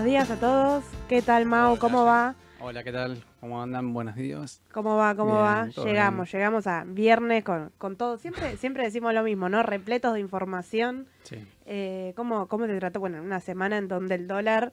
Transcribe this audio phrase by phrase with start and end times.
[0.00, 0.84] buenos días a todos.
[1.10, 1.72] ¿Qué tal, Mau?
[1.72, 2.34] Hola, ¿Cómo va?
[2.58, 3.22] Hola, ¿qué tal?
[3.38, 3.92] ¿Cómo andan?
[3.92, 4.62] Buenos días.
[4.72, 5.14] ¿Cómo va?
[5.14, 5.66] ¿Cómo Bien, va?
[5.84, 6.38] Llegamos, bien.
[6.40, 8.16] llegamos a viernes con, con todo.
[8.16, 9.62] Siempre, siempre decimos lo mismo, ¿no?
[9.62, 11.06] Repletos de información.
[11.24, 11.46] Sí.
[11.66, 12.98] Eh, ¿cómo, ¿Cómo te trató?
[13.00, 14.72] Bueno, una semana en donde el dólar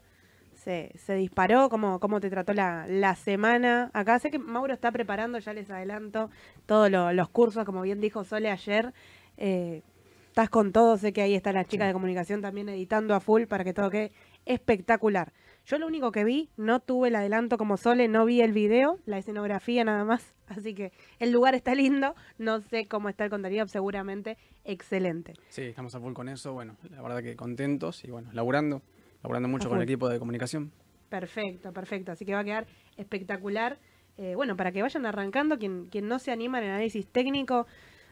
[0.56, 1.68] se, se disparó.
[1.68, 3.92] ¿Cómo, ¿Cómo te trató la, la semana?
[3.94, 6.30] Acá sé que Mauro está preparando, ya les adelanto,
[6.68, 8.94] todos lo- los cursos, como bien dijo Sole ayer.
[9.36, 9.82] Eh,
[10.30, 11.88] estás con todo, sé que ahí está la chica Sí.
[11.88, 14.12] de comunicación también editando a full para que todo quede
[14.48, 15.34] espectacular.
[15.66, 19.00] Yo lo único que vi, no tuve el adelanto como Sole, no vi el video,
[19.06, 23.30] la escenografía nada más, así que el lugar está lindo, no sé cómo está el
[23.30, 25.34] contenido, seguramente excelente.
[25.50, 26.54] Sí, estamos a full con eso.
[26.54, 28.82] Bueno, la verdad que contentos y bueno, laburando.
[29.24, 30.72] Laburando mucho con el equipo de comunicación.
[31.10, 32.12] Perfecto, perfecto.
[32.12, 33.78] Así que va a quedar espectacular.
[34.18, 37.66] Eh, bueno, para que vayan arrancando, quien, quien no se anima en el análisis técnico,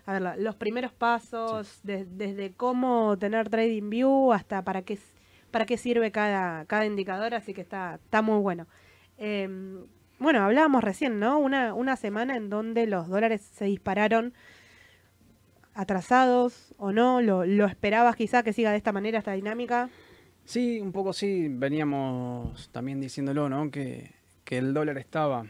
[0.06, 5.00] a ver, los primeros pasos, de- desde cómo tener Trading View hasta para qué,
[5.56, 8.68] para qué sirve cada, cada indicador, así que está, está muy bueno.
[9.18, 9.48] Eh,
[10.20, 11.40] bueno, hablábamos recién, ¿no?
[11.40, 14.34] Una, una semana en donde los dólares se dispararon
[15.74, 19.90] atrasados o no, lo, lo esperabas quizá que siga de esta manera esta dinámica.
[20.44, 23.72] Sí, un poco sí, veníamos también diciéndolo, ¿no?
[23.72, 24.12] Que,
[24.44, 25.46] que el dólar estaba,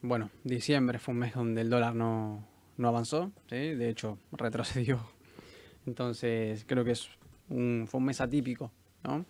[0.00, 2.48] bueno, diciembre fue un mes donde el dólar no,
[2.78, 3.74] no avanzó, ¿sí?
[3.74, 5.00] De hecho, retrocedió.
[5.86, 7.10] Entonces, creo que es
[7.50, 8.72] un, fue un mes atípico,
[9.04, 9.24] ¿no?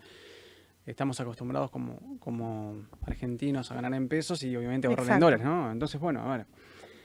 [0.86, 2.76] Estamos acostumbrados como, como
[3.06, 5.24] argentinos a ganar en pesos y obviamente ahorrar en Exacto.
[5.26, 5.70] dólares, ¿no?
[5.72, 6.46] Entonces, bueno, a ver,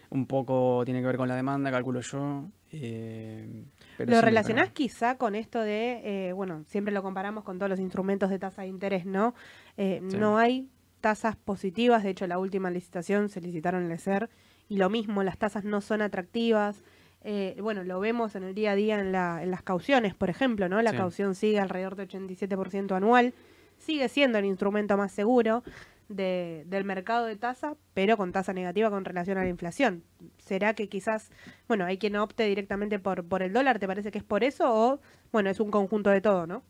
[0.10, 2.50] un poco tiene que ver con la demanda, calculo yo.
[2.72, 3.64] eh,
[3.98, 7.70] pero ¿Lo sí, relacionás quizá con esto de, eh, bueno, siempre lo comparamos con todos
[7.70, 9.34] los instrumentos de tasa de interés, ¿no?
[9.78, 10.18] Eh, Sí.
[10.18, 10.68] No hay
[11.00, 14.30] tasas positivas, de hecho la última licitación se licitaron en el SER
[14.68, 16.84] y lo mismo, las tasas no son atractivas.
[17.24, 20.30] Eh, bueno, lo vemos en el día a día en, la, en las cauciones, por
[20.30, 20.82] ejemplo, ¿no?
[20.82, 20.98] La Sí.
[20.98, 23.34] caución sigue alrededor de 87% anual,
[23.78, 25.64] sigue siendo el instrumento más seguro
[26.08, 30.04] de- del mercado de tasa, pero con tasa negativa con relación a la inflación.
[30.38, 31.30] ¿Será que quizás,
[31.68, 33.80] bueno, hay quien opte directamente por, por el dólar?
[33.80, 35.00] ¿Te parece que es por eso o,
[35.32, 36.64] bueno, es un conjunto de todo, ¿no?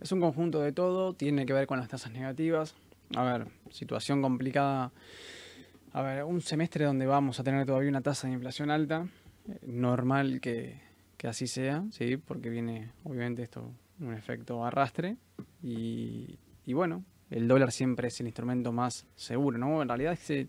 [0.00, 2.74] Es un conjunto de todo, tiene que ver con las tasas negativas.
[3.14, 4.90] A ver, situación complicada.
[5.92, 9.06] A ver, un semestre donde vamos a tener todavía una tasa de inflación alta,
[9.62, 10.80] normal que,
[11.16, 12.16] que así sea, ¿sí?
[12.16, 15.16] Porque viene, obviamente, esto, un efecto arrastre.
[15.62, 19.82] Y, y bueno, el dólar siempre es el instrumento más seguro, ¿no?
[19.82, 20.48] En realidad es el,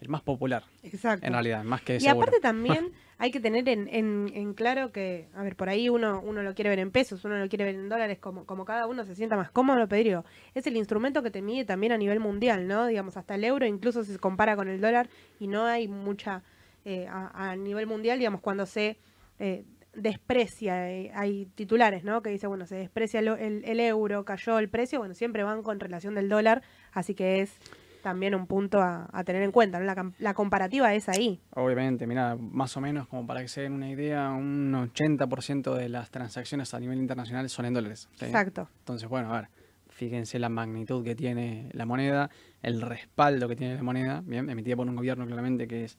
[0.00, 1.26] el más popular, Exacto.
[1.26, 2.22] en realidad, más que Y seguro.
[2.22, 6.20] aparte también hay que tener en, en- en claro que, a ver, por ahí uno,
[6.24, 8.86] uno lo quiere ver en pesos, uno lo quiere ver en dólares, como, como cada
[8.86, 10.24] uno se sienta más cómodo, pero digo,
[10.54, 12.86] es el instrumento que te mide también a nivel mundial, ¿no?
[12.86, 15.08] Digamos, hasta el euro incluso se compara con el dólar
[15.38, 16.42] y no hay mucha,
[16.84, 18.98] eh, a, a nivel mundial, digamos, cuando se
[19.38, 19.64] eh,
[19.94, 22.22] desprecia, eh, hay titulares, ¿no?
[22.22, 25.62] Que dice, bueno, se desprecia el, el- el euro, cayó el precio, bueno, siempre van
[25.62, 26.62] con relación del dólar,
[26.92, 27.56] así que es
[28.02, 29.86] también un punto a, a tener en cuenta, ¿no?
[29.86, 31.40] La, la comparativa es ahí.
[31.54, 35.88] Obviamente, mira, más o menos como para que se den una idea, un 80% de
[35.88, 38.08] las transacciones a nivel internacional son en dólares.
[38.16, 38.26] ¿sí?
[38.26, 38.68] Exacto.
[38.80, 39.48] Entonces, bueno, a ver,
[39.88, 42.28] fíjense la magnitud que tiene la moneda,
[42.62, 45.96] el respaldo que tiene la moneda, bien, emitida por un gobierno claramente que es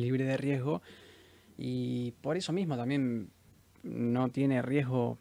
[0.00, 0.82] libre de riesgo,
[1.58, 3.30] y por eso mismo también
[3.82, 5.18] no tiene riesgo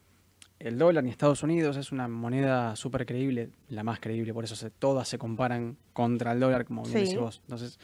[0.59, 4.55] el dólar ni Estados Unidos, es una moneda súper creíble, la más creíble, por eso
[4.55, 6.99] se, todas se comparan contra el dólar, como bien Sí.
[7.03, 7.41] decís vos.
[7.45, 7.77] Entonces,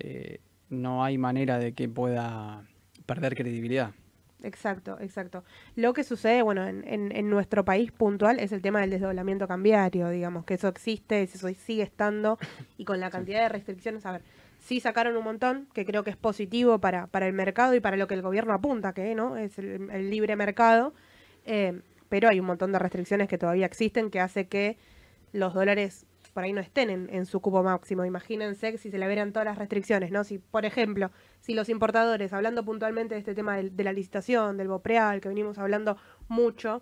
[0.00, 2.64] eh, no hay manera de que pueda
[3.06, 3.92] perder credibilidad.
[4.42, 5.44] Exacto, exacto.
[5.74, 9.48] Lo que sucede, bueno, en, en- en nuestro país puntual es el tema del desdoblamiento
[9.48, 12.38] cambiario, digamos, que eso existe, eso sigue estando,
[12.76, 14.22] y con la cantidad de restricciones, a ver,
[14.58, 17.96] sí sacaron un montón, que creo que es positivo para, para el mercado y para
[17.96, 20.94] lo que el gobierno apunta, que no es el, libre mercado,
[21.44, 24.78] eh, pero hay un montón de restricciones que todavía existen que hace que
[25.32, 28.04] los dólares por ahí no estén en, su cupo máximo.
[28.04, 30.22] Imagínense si se le verán todas las restricciones, ¿no?
[30.22, 31.10] Si, por ejemplo,
[31.40, 35.28] si los importadores, hablando puntualmente de este tema del- de, la licitación, del BOPREAL, que
[35.28, 35.96] venimos hablando
[36.28, 36.80] mucho,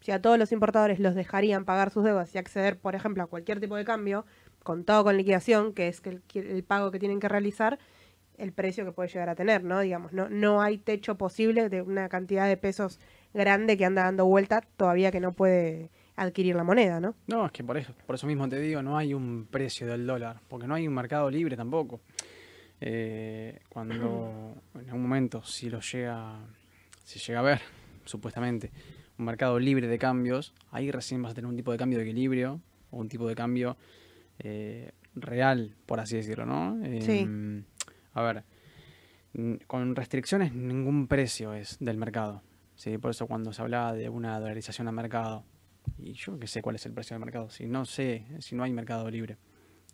[0.00, 3.26] si a todos los importadores los dejarían pagar sus deudas y acceder, por ejemplo, a
[3.26, 4.24] cualquier tipo de cambio,
[4.64, 7.78] contado con liquidación, que es el, el pago que tienen que realizar,
[8.36, 9.78] el precio que puede llegar a tener, ¿no?
[9.78, 12.98] Digamos, no, no hay techo posible de una cantidad de pesos
[13.32, 17.14] grande que anda dando vuelta todavía que no puede adquirir la moneda, ¿no?
[17.26, 20.06] No, es que por eso, por eso mismo te digo, no hay un precio del
[20.06, 22.00] dólar, porque no hay un mercado libre tampoco.
[22.80, 26.38] Eh, cuando en algún momento, si lo llega,
[27.04, 27.60] si llega a ver,
[28.04, 28.70] supuestamente,
[29.18, 32.04] un mercado libre de cambios, ahí recién vas a tener un tipo de cambio de
[32.04, 33.76] equilibrio, o un tipo de cambio
[34.38, 36.78] eh, real, por así decirlo, ¿no?
[37.00, 37.20] Sí.
[37.20, 37.64] Em,
[38.12, 38.44] A ver,
[39.66, 42.42] con restricciones ningún precio es del mercado.
[42.76, 42.98] ¿sí?
[42.98, 45.44] Por eso cuando se hablaba de una dolarización al mercado,
[45.98, 48.62] Y yo que sé cuál es el precio del mercado, si no sé, si no
[48.64, 49.36] hay mercado libre.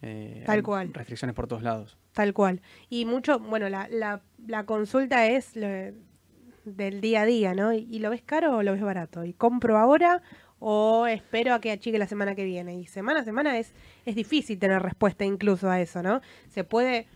[0.02, 0.92] Eh, Tal cual.
[0.94, 1.99] Restricciones por todos lados.
[2.12, 2.62] Tal cual.
[2.88, 7.73] Y mucho, bueno, la, la, la consulta es del día a día, ¿no?
[7.73, 9.25] ¿Y, lo ves caro o lo ves barato?
[9.25, 10.23] ¿Y compro ahora
[10.61, 12.76] o espero a que achique la semana que viene?
[12.76, 13.75] Y semana a semana es,
[14.07, 16.21] es difícil tener respuesta incluso a eso, ¿no?
[16.49, 17.09] Se puede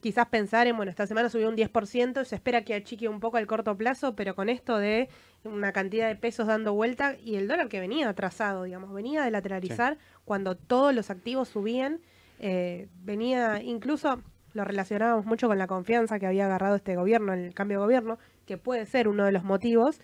[0.00, 3.38] quizás pensar en, bueno, esta semana subió un 10%, se espera que achique un poco
[3.38, 5.08] al corto plazo, pero con esto de
[5.44, 9.30] una cantidad de pesos dando vuelta y el dólar que venía atrasado, digamos, venía de
[9.30, 12.00] lateralizar cuando todos los activos subían,
[12.38, 14.22] eh, venía incluso,
[14.52, 18.18] lo relacionábamos mucho con la confianza que había agarrado este gobierno, el cambio de gobierno,
[18.46, 20.00] que puede ser uno de los motivos,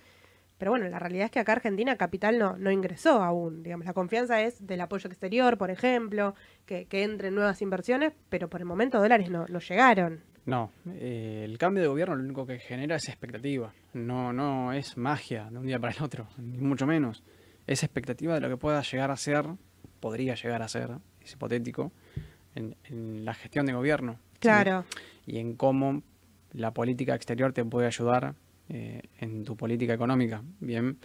[0.63, 3.65] pero bueno, la realidad es que acá Argentina capital no, no ingresó aún.
[3.65, 8.49] Digamos, la confianza es del apoyo exterior, por ejemplo, que, que entren nuevas inversiones, pero
[8.49, 10.21] por el momento dólares no, no llegaron.
[10.47, 13.75] No, eh, el cambio de gobierno lo único que genera es expectativa.
[13.93, 17.25] No, no es magia de un día para el otro, ni mucho menos.
[17.67, 19.45] Es expectativa de lo que pueda llegar a ser,
[19.99, 20.91] podría llegar a ser,
[21.21, 21.91] es hipotético,
[22.55, 24.21] en, la gestión de gobierno.
[24.39, 24.85] Claro.
[25.27, 26.05] Y en cómo
[26.53, 28.37] la política exterior te puede ayudar
[28.73, 30.43] eh, en tu política económica.
[30.61, 30.99] Bien,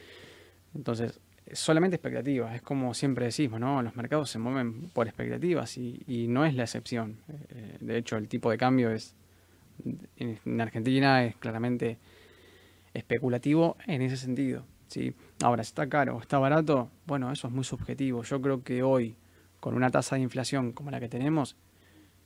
[0.73, 1.19] entonces,
[1.51, 3.81] solamente expectativas, es como siempre decimos, ¿no?
[3.81, 7.17] Los mercados se mueven por expectativas y, no es la excepción.
[7.49, 9.15] Eh, de hecho, el tipo de cambio es
[10.17, 11.97] en, Argentina es claramente
[12.93, 14.65] especulativo en ese sentido.
[14.87, 15.13] ¿sí?
[15.43, 18.23] Ahora, está caro o está barato, bueno, eso es muy subjetivo.
[18.23, 19.15] Yo creo que hoy,
[19.59, 21.55] con una tasa de inflación como la que tenemos,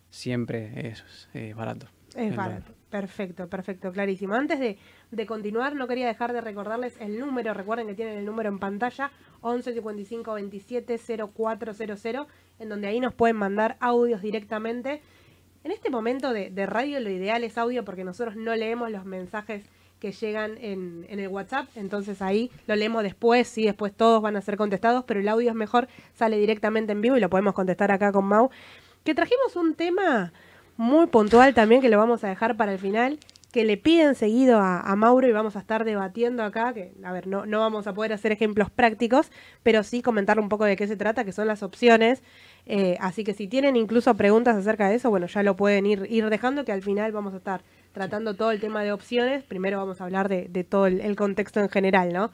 [0.09, 0.89] siempre
[1.33, 1.87] es, barato.
[2.15, 2.73] Es barato.
[2.89, 4.35] Perfecto, perfecto, clarísimo.
[4.35, 4.77] Antes de,
[5.25, 7.53] continuar, no quería dejar de recordarles el número.
[7.53, 10.99] Recuerden que tienen el número en pantalla, 11 55 27
[11.35, 12.27] 0400,
[12.59, 15.01] en donde ahí nos pueden mandar audios directamente.
[15.63, 19.63] En este momento de, radio lo ideal es audio porque nosotros no leemos los mensajes
[19.99, 24.35] que llegan en, en, el WhatsApp, entonces ahí lo leemos después, sí, después todos van
[24.35, 27.53] a ser contestados, pero el audio es mejor, sale directamente en vivo y lo podemos
[27.53, 28.49] contestar acá con Mau.
[29.03, 30.33] Que trajimos un tema
[30.77, 33.19] muy puntual también que lo vamos a dejar para el final,
[33.51, 37.27] que le piden seguido a, Mauro y vamos a estar debatiendo acá, que a ver,
[37.27, 39.31] no, no vamos a poder hacer ejemplos prácticos,
[39.63, 42.23] pero sí comentar un poco de qué se trata, que son las opciones.
[42.65, 46.07] Eh, así que si tienen incluso preguntas acerca de eso, bueno, ya lo pueden ir,
[46.09, 49.43] ir dejando, que al final vamos a estar tratando todo el tema de opciones.
[49.43, 52.31] Primero vamos a hablar de, todo el, contexto en general, ¿no?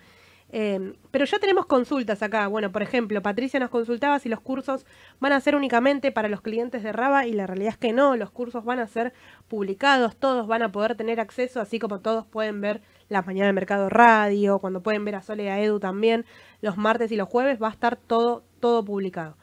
[0.50, 2.48] Em, pero ya tenemos consultas acá.
[2.48, 4.86] Bueno, por ejemplo, Patricia nos consultaba si los cursos
[5.20, 8.16] van a ser únicamente para los clientes de Raba y la realidad es que no,
[8.16, 9.14] los cursos van a ser
[9.50, 13.54] publicados, todos van a poder tener acceso, así como todos pueden ver las mañanas de
[13.54, 16.26] Mercado Radio, cuando pueden ver a Sole y a Edu también,
[16.62, 19.38] los martes y los jueves va a estar todo, todo publicado.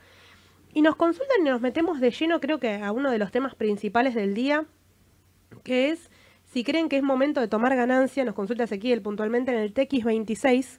[0.72, 3.54] Y nos consultan y nos metemos de lleno creo que a uno de los temas
[3.54, 4.64] principales del día,
[5.62, 6.10] que es
[6.44, 10.78] si creen que es momento de tomar ganancia, nos consulta Ezequiel puntualmente en el TX26,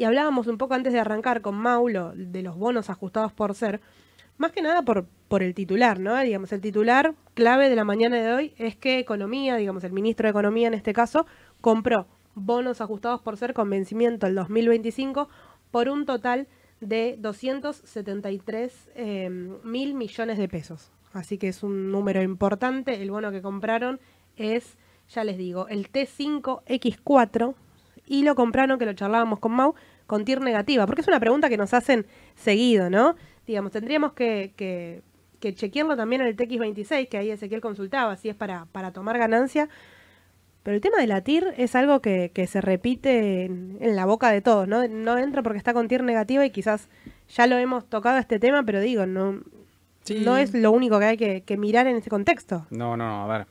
[0.00, 3.82] y hablábamos un poco antes de arrancar con Maulo de los bonos ajustados por ser,
[4.38, 6.18] más que nada por, por el titular, ¿no?
[6.18, 10.24] Digamos, el titular clave de la mañana de hoy es que Economía, digamos, el ministro
[10.24, 11.26] de Economía en este caso,
[11.60, 15.28] compró bonos ajustados por ser con vencimiento el 2025
[15.70, 16.48] por un total
[16.80, 20.90] de 273 em, mil millones de pesos.
[21.12, 23.02] Así que es un número importante.
[23.02, 24.00] El bono que compraron
[24.36, 24.78] es,
[25.10, 27.54] ya les digo, el T5X4
[28.10, 29.76] y lo compraron, que lo charlábamos con Mau,
[30.10, 30.86] con TIR negativa?
[30.86, 33.14] Porque es una pregunta que nos hacen seguido, ¿no?
[33.46, 35.02] Digamos, tendríamos que, que,
[35.54, 39.68] chequearlo también en el TX26, que ahí Ezequiel consultaba, si es para, para tomar ganancia.
[40.64, 44.40] Pero el tema de la TIR es algo que, se repite en, la boca de
[44.40, 44.88] todos, ¿no?
[44.88, 46.88] No entra porque está con TIR negativa y quizás
[47.28, 49.40] ya lo hemos tocado este tema, pero digo, no,
[50.24, 52.66] no es lo único que hay que, que mirar en este contexto.
[52.70, 53.46] No, no, no, a ver.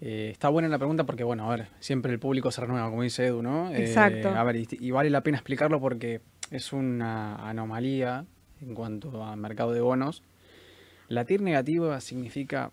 [0.00, 3.02] Eh, está buena la pregunta porque, bueno, a ver, siempre el público se renueva, como
[3.02, 3.70] dice Edu, ¿no?
[3.70, 4.30] Eh, Exacto.
[4.30, 8.24] a ver, y, vale la pena explicarlo porque es una anomalía
[8.62, 10.22] en cuanto al mercado de bonos.
[11.08, 12.72] La TIR negativa significa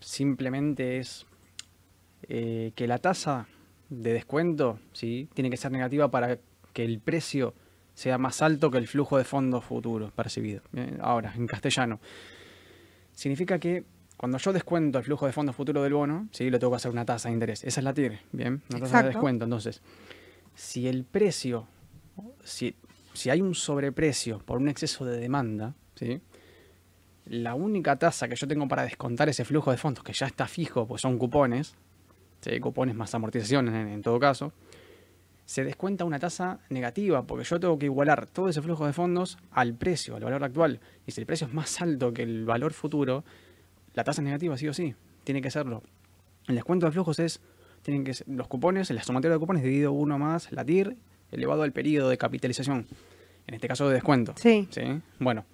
[0.00, 1.26] simplemente es
[2.28, 3.46] eh, que la tasa
[3.88, 5.28] de descuento ¿sí?
[5.32, 6.38] tiene que ser negativa para
[6.72, 7.54] que el precio
[7.94, 10.60] sea más alto que el flujo de fondos futuros percibido.
[11.00, 12.00] Ahora, en castellano.
[13.12, 13.84] Significa que
[14.16, 16.48] cuando yo descuento el flujo de fondos futuro del bono, ¿sí?
[16.50, 17.64] lo tengo que hacer una tasa de interés.
[17.64, 18.62] Esa es la TIR, ¿bien?
[18.70, 19.44] Una tasa de descuento.
[19.44, 19.82] Entonces,
[20.54, 21.66] si el precio,
[22.42, 22.74] si,
[23.12, 26.20] si hay un sobreprecio por un exceso de demanda, ¿sí?
[27.26, 30.46] la única tasa que yo tengo para descontar ese flujo de fondos, que ya está
[30.46, 31.74] fijo, pues son cupones,
[32.40, 32.58] ¿sí?
[32.58, 34.52] cupones más amortizaciones en, en todo caso,
[35.44, 39.38] se descuenta una tasa negativa, porque yo tengo que igualar todo ese flujo de fondos
[39.52, 40.80] al precio, al valor actual.
[41.06, 43.24] Y si el precio es más alto que el valor futuro,
[43.96, 45.82] la tasa es negativa, sí o sí, tiene que serlo.
[46.46, 47.40] El descuento de flujos es,
[47.82, 50.96] tienen que ser los cupones, el sumatorio de cupones dividido uno más la TIR
[51.32, 52.86] elevado al periodo de capitalización.
[53.48, 54.34] en este caso de descuento.
[54.36, 54.68] Sí.
[54.70, 54.82] ¿sí?
[55.18, 55.44] Bueno,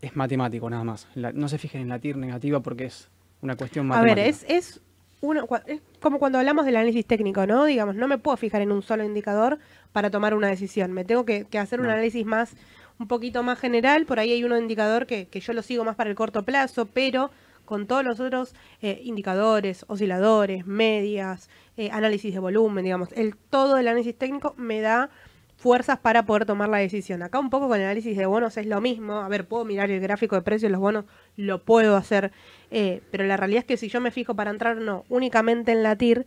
[0.00, 1.08] es matemático nada más.
[1.14, 3.08] La- no se fijen en la TIR negativa porque es
[3.42, 4.14] una cuestión A matemática.
[4.22, 4.80] ver, es, es,
[5.20, 7.64] uno, es como cuando hablamos del análisis técnico, ¿no?
[7.64, 9.58] Digamos, no me puedo fijar en un solo indicador
[9.92, 10.92] para tomar una decisión.
[10.92, 12.54] Me tengo que, que hacer un análisis más,
[12.98, 14.06] un poquito más general.
[14.06, 16.86] Por ahí hay un indicador que, que yo lo sigo más para el corto plazo,
[16.86, 17.30] pero
[17.64, 23.76] con todos los otros eh, indicadores, osciladores, medias, eh, análisis de volumen, digamos, el todo
[23.78, 25.10] el análisis técnico me da
[25.56, 27.22] fuerzas para poder tomar la decisión.
[27.22, 29.14] Acá un poco con el análisis de bonos es lo mismo.
[29.14, 31.06] A ver, puedo mirar el gráfico de precios de los bonos,
[31.36, 32.30] lo puedo hacer,
[32.70, 35.82] eh, pero la realidad es que si yo me fijo para entrar, no, únicamente en
[35.82, 36.24] la TIR,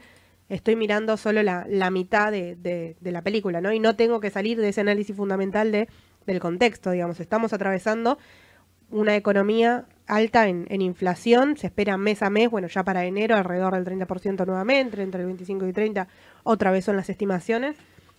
[0.50, 3.72] estoy mirando solo la, la mitad de, de- de la película, ¿no?
[3.72, 5.88] Y no tengo que salir de ese análisis fundamental de,
[6.32, 7.20] del contexto, digamos.
[7.20, 8.18] Estamos atravesando
[8.92, 13.76] una economía alta en, inflación, se espera mes a mes, bueno, ya para enero alrededor
[13.76, 16.08] del 30% nuevamente, entre el 25 y 30,
[16.44, 17.78] otra vez son las estimaciones.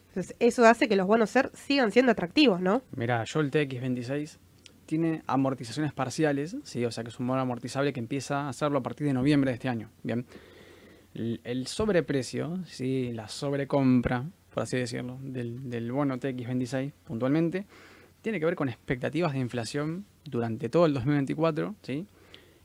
[0.08, 2.82] Entonces, eso hace que los bonos ser sigan siendo atractivos, ¿no?
[2.96, 4.38] Mirá, yo el TX26
[4.86, 6.84] tiene amortizaciones parciales, ¿sí?
[6.84, 9.50] o sea que es un bono amortizable que empieza a hacerlo a partir de noviembre
[9.50, 9.90] de este año.
[10.02, 10.26] Bien.
[11.14, 13.12] El, el sobreprecio, ¿sí?
[13.12, 17.66] la sobrecompra, por así decirlo, del, del bono TX26 puntualmente,
[18.22, 22.06] tiene que ver con expectativas de inflación durante todo el 2024, ¿sí?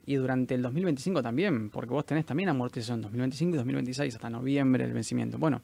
[0.06, 4.84] Y durante el 2025 también, porque vos tenés también amortización 2025 y 2026 hasta noviembre
[4.84, 5.38] del vencimiento.
[5.38, 5.62] Bueno,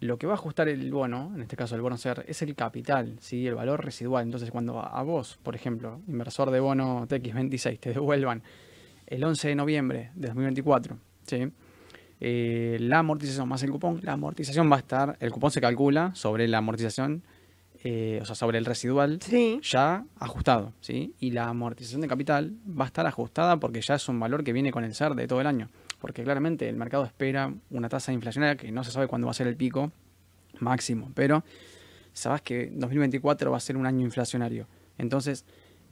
[0.00, 2.54] lo que va a ajustar el bono, en este caso el bono SER, es el
[2.54, 3.46] capital, ¿sí?
[3.46, 4.24] el valor residual.
[4.24, 8.42] Entonces, cuando a vos, por ejemplo, inversor de bono TX26, te devuelvan
[9.06, 11.52] el 11 de noviembre de 2024, ¿sí?
[12.24, 16.14] Eh, la amortización más el cupón, la amortización va a estar, el cupón se calcula
[16.14, 17.22] sobre la amortización,
[17.84, 19.60] eh, o sea, sobre el residual Sí.
[19.62, 21.14] ya ajustado, ¿sí?
[21.18, 24.52] Y la amortización de capital va a estar ajustada porque ya es un valor que
[24.52, 25.68] viene con el SER de todo el año.
[26.00, 29.34] Porque claramente el mercado espera una tasa inflacionaria que no se sabe cuándo va a
[29.34, 29.90] ser el pico
[30.60, 31.44] máximo, pero
[32.12, 34.66] sabes que 2024 va a ser un año inflacionario.
[34.98, 35.44] Entonces,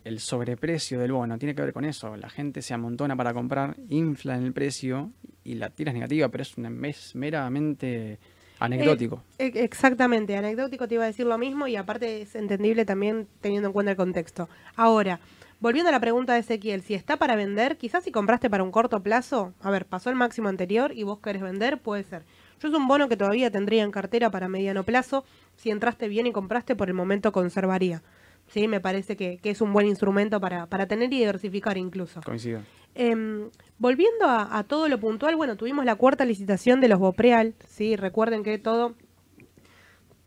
[0.04, 2.16] el sobreprecio del bono tiene que ver con eso.
[2.16, 5.12] La gente se amontona para comprar, infla en el precio
[5.44, 8.18] y la tira es negativa, pero es, una, es meramente
[8.60, 9.22] anecdótico.
[9.38, 13.68] E- Exactamente, anecdótico te iba a decir lo mismo y aparte es entendible también teniendo
[13.68, 14.48] en cuenta el contexto.
[14.76, 15.18] Ahora,
[15.58, 18.70] volviendo a la pregunta de Ezequiel, si está para vender, quizás si compraste para un
[18.70, 22.24] corto plazo, a ver, pasó el máximo anterior y vos querés vender, puede ser.
[22.60, 25.24] Yo es un bono que todavía tendría en cartera para mediano plazo,
[25.56, 28.02] si entraste bien y compraste, por el momento conservaría.
[28.48, 32.20] Sí, me parece que, que es un buen instrumento para, para tener y diversificar incluso.
[32.22, 32.60] Coincido.
[33.02, 37.96] Em, volviendo a, todo lo puntual, bueno, tuvimos la cuarta licitación de los Bopreal, ¿sí?
[37.96, 38.94] Recuerden que todo,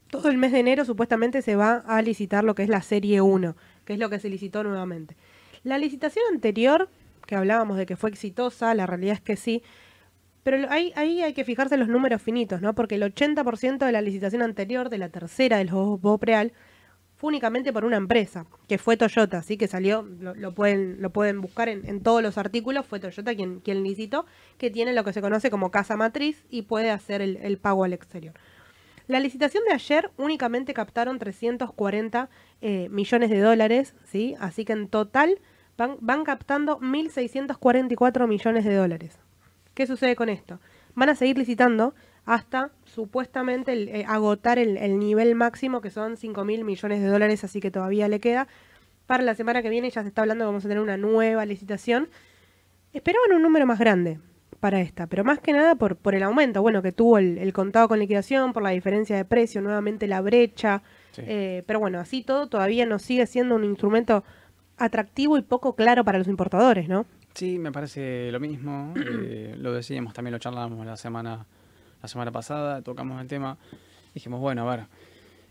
[0.09, 3.21] todo el mes de enero supuestamente se va a licitar lo que es la serie
[3.21, 3.55] 1,
[3.85, 5.15] que es lo que se licitó nuevamente.
[5.63, 6.89] La licitación anterior,
[7.27, 9.61] que hablábamos de que fue exitosa, la realidad es que sí,
[10.41, 12.73] pero ahí, hay que fijarse los números finitos, ¿no?
[12.73, 16.53] Porque el 80% de la licitación anterior, de la tercera de los Bopreal,
[17.23, 21.39] únicamente por una empresa, que fue Toyota, así que salió, lo, lo pueden, lo pueden
[21.39, 24.25] buscar en, en todos los artículos, fue Toyota quien, quien licitó,
[24.57, 27.85] que tiene lo que se conoce como casa matriz y puede hacer el, el pago
[27.85, 28.33] al exterior.
[29.07, 32.29] La licitación de ayer únicamente captaron 340
[32.61, 34.35] eh, millones de dólares, ¿sí?
[34.41, 35.39] Así que en total
[35.77, 39.17] van, van captando 1.644 millones de dólares.
[39.73, 40.59] ¿Qué sucede con esto?
[40.93, 46.17] Van a seguir licitando hasta supuestamente el, eh, agotar el, el nivel máximo que son
[46.17, 48.47] 5 mil millones de dólares, así que todavía le queda.
[49.07, 51.45] Para la semana que viene ya se está hablando que vamos a tener una nueva
[51.45, 52.09] licitación.
[52.93, 54.19] Esperaban un número más grande
[54.59, 57.51] para esta, pero más que nada por, por el aumento, bueno, que tuvo el, el
[57.51, 60.81] contado con liquidación, por la diferencia de precio, nuevamente la brecha.
[61.11, 61.21] Sí.
[61.25, 64.23] eh, pero bueno, así todo todavía nos sigue siendo un instrumento
[64.77, 67.05] atractivo y poco claro para los importadores, ¿no?
[67.33, 68.93] Sí, me parece lo mismo.
[68.95, 71.45] eh, lo decíamos, también lo charlábamos la semana,
[72.03, 73.57] la semana pasada, tocamos el tema.
[74.13, 74.85] Dijimos, bueno, a ver,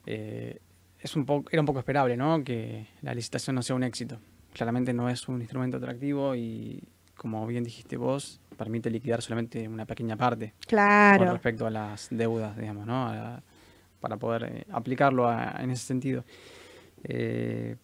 [0.06, 0.58] eh,
[1.00, 2.44] es un poco, era un poco esperable, ¿no?
[2.44, 4.18] Que la licitación no sea un éxito.
[4.52, 6.84] Claramente no es un instrumento atractivo y,
[7.16, 10.52] como bien dijiste vos, permite liquidar solamente una pequeña parte
[11.16, 13.06] con respecto a las deudas, digamos, ¿no?
[13.08, 13.42] A
[14.00, 16.24] para poder eh, aplicarlo a- en ese sentido.
[17.04, 17.76] Eh,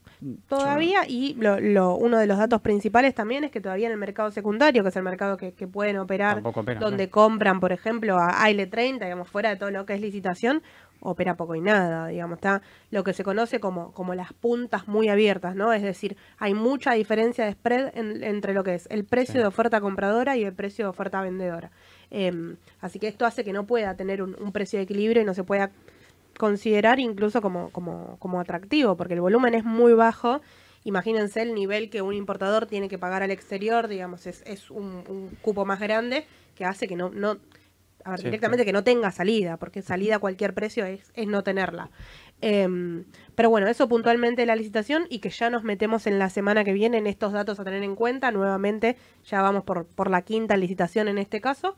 [0.49, 3.99] Todavía, y lo, lo- uno de los datos principales también es que todavía en el
[3.99, 6.43] mercado secundario, que es el mercado que, que pueden operar,
[6.81, 10.63] donde compran, por ejemplo, a AIL30, digamos, fuera de todo lo que es licitación,
[11.01, 15.09] opera poco y nada, digamos, está lo que se conoce como, como las puntas muy
[15.09, 15.73] abiertas, ¿no?
[15.73, 19.39] Es decir, hay mucha diferencia de spread en- entre lo que es el precio Sí.
[19.39, 21.71] de oferta compradora y el precio de oferta vendedora.
[22.11, 25.25] Em, así que esto hace que no pueda tener un, un precio de equilibrio y
[25.25, 25.71] no se pueda
[26.39, 30.41] considerar incluso como, como, como atractivo, porque el volumen es muy bajo.
[30.85, 35.05] Imagínense el nivel que un importador tiene que pagar al exterior, digamos, es, es un,
[35.09, 36.25] un cupo más grande
[36.55, 37.39] que hace que no, no
[38.05, 41.27] a ver, Sí, directamente que no tenga salida, porque salida a cualquier precio es, es
[41.27, 41.91] no tenerla.
[42.41, 46.65] Em, pero bueno, eso puntualmente la licitación y que ya nos metemos en la semana
[46.65, 48.31] que viene en estos datos a tener en cuenta.
[48.31, 51.77] Nuevamente, ya vamos por, por la quinta licitación en este caso.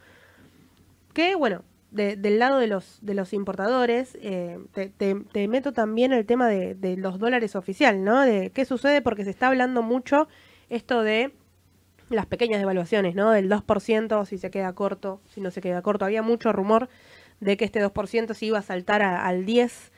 [1.14, 6.48] Que bueno, del lado de los, de los importadores, eh, te, meto también el tema
[6.48, 8.20] de, de, los dólares oficial, ¿no?
[8.20, 10.28] De qué sucede porque se está hablando mucho
[10.68, 11.32] esto de
[12.10, 13.30] las pequeñas devaluaciones, ¿no?
[13.30, 16.04] Del 2%, si se queda corto, si no se queda corto.
[16.04, 16.88] Había mucho rumor
[17.40, 19.90] de que este 2% se iba a saltar al 10%.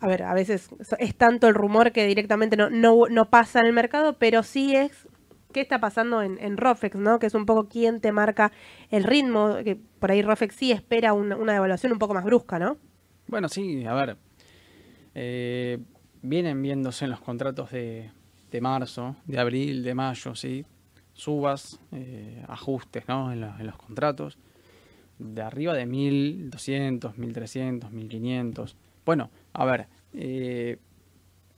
[0.00, 3.66] A ver, a veces es tanto el rumor que directamente no, no, no pasa en
[3.66, 5.06] el mercado, pero sí es
[5.52, 7.18] qué está pasando en, Rofex, ¿no?
[7.18, 8.52] Que es un poco quién te marca
[8.90, 12.78] el ritmo, que por ahí Rofex sí espera una, devaluación un poco más brusca, ¿no?
[13.28, 14.16] Bueno, sí, a ver,
[15.14, 15.78] eh,
[16.22, 18.10] vienen viéndose en los contratos de,
[18.60, 20.64] marzo, de abril, de mayo, ¿sí?
[21.14, 23.32] Subas, eh, ajustes, ¿no?
[23.32, 24.38] En, en, los contratos,
[25.18, 28.76] de arriba de 1200, 1300, 1500.
[29.04, 30.78] Bueno, a ver, eh,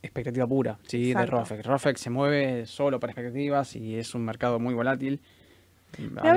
[0.04, 1.14] expectativa pura, ¿sí?
[1.14, 1.64] De Rofex.
[1.64, 5.20] Rofex se mueve solo para expectativas y es un mercado muy volátil.
[5.98, 6.28] Me,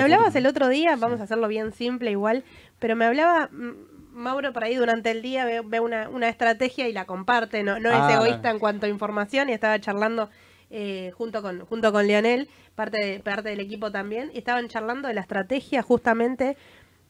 [0.00, 2.44] hablabas, el otro día, vamos a hacerlo bien simple igual,
[2.78, 6.92] pero me hablaba mm, Mauro por ahí durante el día, ve, una, una, estrategia y
[6.92, 10.30] la comparte, no, no es ah, egoísta en cuanto a información y estaba charlando
[10.70, 15.14] eh, junto con junto con Leonel, parte, parte del equipo también, y estaban charlando de
[15.14, 16.56] la estrategia justamente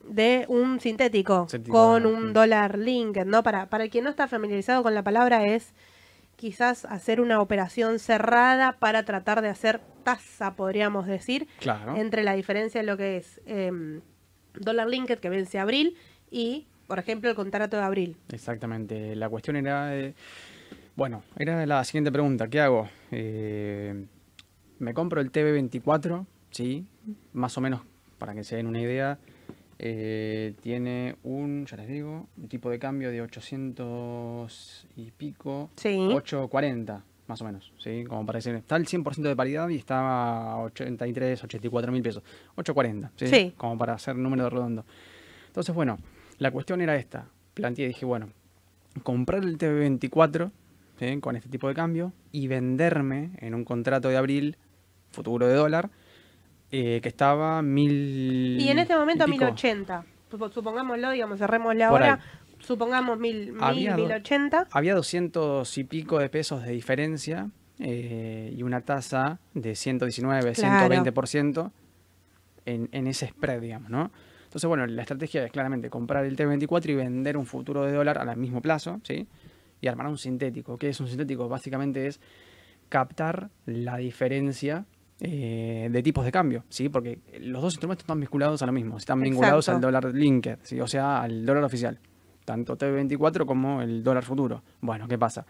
[0.05, 3.45] de un sintético, con un dólar linked, ¿no?
[3.45, 5.73] Para, para quien no está familiarizado con la palabra es
[6.43, 11.47] quizás hacer una operación cerrada para tratar de hacer tasa, podríamos decir,
[11.95, 14.01] entre la diferencia de lo que es eh,
[14.53, 15.97] dólar linked que vence abril
[16.33, 18.17] y, por ejemplo, el contrato de abril.
[18.33, 19.15] Exactamente.
[19.15, 19.93] La cuestión era,
[20.97, 22.89] bueno, era la siguiente pregunta, ¿qué hago?
[23.13, 24.05] Eh,
[24.81, 26.85] me compro el TV24, sí,
[27.33, 27.83] más o menos
[28.19, 29.17] para que se den una idea
[29.85, 35.99] eh, tiene un, ya les digo, un tipo de cambio de 800 y pico, sí.
[35.99, 38.05] 840 más o menos, ¿sí?
[38.05, 42.23] Como para decir, está el 100% de paridad y está a 83, 84 mil pesos,
[42.55, 43.27] 840, ¿sí?
[43.27, 43.55] ¿sí?
[43.57, 44.85] Como para hacer número redondo.
[45.49, 45.99] Entonces, bueno,
[46.39, 48.29] la cuestión era esta, planteé dije, bueno,
[49.03, 50.53] comprar el TV24
[51.01, 51.21] ¿sí?
[51.21, 54.57] con este tipo de cambio y venderme en un contrato de abril
[55.11, 55.91] futuro de dólar
[56.75, 58.59] eh, que estaba mil.
[58.59, 60.07] Y en este momento a 1080.
[60.55, 62.19] Supongámoslo, digamos, cerrémosle ahora.
[62.61, 64.69] Supongamos mil, había 1080.
[64.71, 71.71] Había 200 y pico de pesos de diferencia eh, y una tasa de 119, 120%
[72.65, 74.11] en, en ese spread, digamos, ¿no?
[74.45, 78.17] Entonces, bueno, la estrategia es claramente comprar el T24 y vender un futuro de dólar
[78.17, 79.27] al mismo plazo, ¿sí?
[79.83, 80.79] Y armar un sintético.
[80.79, 81.49] ¿Qué es un sintético?
[81.49, 82.21] Básicamente es
[82.89, 84.87] captar la diferencia
[85.25, 86.89] eh, de tipos de cambio, ¿sí?
[86.89, 90.81] Porque los dos instrumentos están vinculados a lo mismo, están vinculados al dólar linked, ¿sí?
[90.81, 91.97] O sea, al dólar oficial,
[92.45, 94.65] tanto TV24 como el dólar futuro.
[94.81, 95.47] Bueno, ¿qué pasa?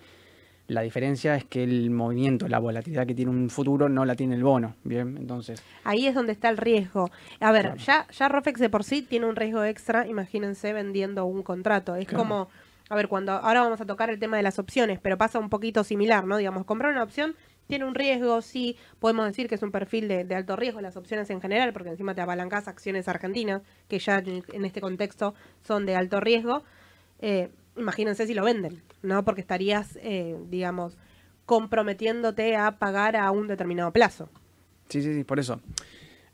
[0.68, 4.34] La diferencia es que el movimiento, la volatilidad que tiene un futuro no la tiene
[4.34, 5.16] el bono, ¿bien?
[5.16, 5.62] Entonces...
[5.84, 7.10] Ahí es donde está el riesgo.
[7.40, 11.42] A ver, ya, ya Rofex de por sí tiene un riesgo extra, imagínense vendiendo un
[11.42, 11.96] contrato.
[11.96, 12.48] Es como,
[12.90, 15.48] a ver, cuando ahora vamos a tocar el tema de las opciones, pero pasa un
[15.48, 16.36] poquito similar, ¿no?
[16.36, 17.34] Digamos, comprar una opción
[17.72, 21.30] tiene un riesgo, sí, podemos decir que es un perfil de, alto riesgo las opciones
[21.30, 25.32] en general, porque encima te apalancas acciones argentinas, que ya en este contexto
[25.62, 26.64] son de alto riesgo.
[27.20, 29.24] Eh, imagínense si lo venden, ¿no?
[29.24, 30.98] Porque estarías, eh, digamos,
[31.46, 34.28] comprometiéndote a pagar a un determinado plazo.
[34.90, 35.58] Sí, sí, sí, por eso.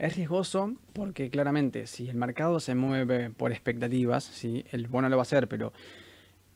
[0.00, 4.64] Es riesgoso porque claramente si el mercado se mueve por expectativas, ¿sí?
[4.72, 5.72] el bono lo va a hacer, pero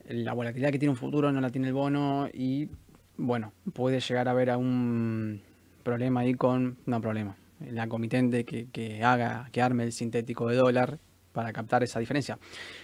[0.09, 2.69] la volatilidad que tiene un futuro no la tiene el bono y
[3.17, 5.41] bueno, puede llegar a haber un
[5.83, 10.57] problema ahí con, no problema, la comitente que, que haga, que arme el sintético de
[10.57, 10.99] dólar
[11.33, 12.39] para captar esa diferencia.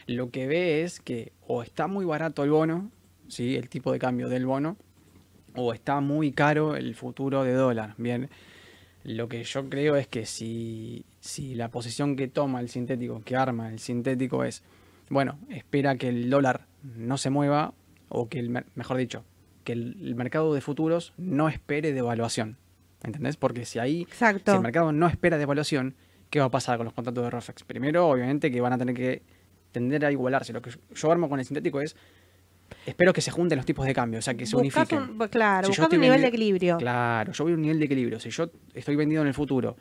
[0.07, 2.91] Lo que ve es que o está muy barato el bono,
[3.29, 3.57] ¿sí?
[3.57, 4.77] el tipo de cambio del bono,
[5.55, 7.95] o está muy caro el futuro de dólar.
[7.99, 8.29] Bien,
[9.05, 13.37] lo que yo creo es que si, si la posición que toma el sintético, que
[13.37, 14.63] arma el sintético es,
[15.11, 17.75] bueno, espera que el dólar no se mueva,
[18.09, 19.25] o que el, mejor dicho,
[19.69, 22.57] que el, mercado de futuros no espere devaluación.
[23.05, 23.37] ¿Entendés?
[23.37, 25.95] Porque si ahí, si el mercado no espera devaluación,
[26.31, 27.65] ¿qué va a pasar con los contratos de ROFEX?
[27.65, 29.21] Primero, obviamente, que van a tener que
[29.71, 30.55] tender a igualarse.
[30.55, 31.95] Lo que yo armo con el sintético es
[32.87, 35.19] espero que se junten los tipos de cambio, o sea, que se unifiquen.
[35.19, 36.79] Pues claro, si un nivel de equilibrio.
[36.79, 38.19] Claro, yo voy a un nivel de equilibrio.
[38.21, 39.77] Si yo estoy vendido en el futuro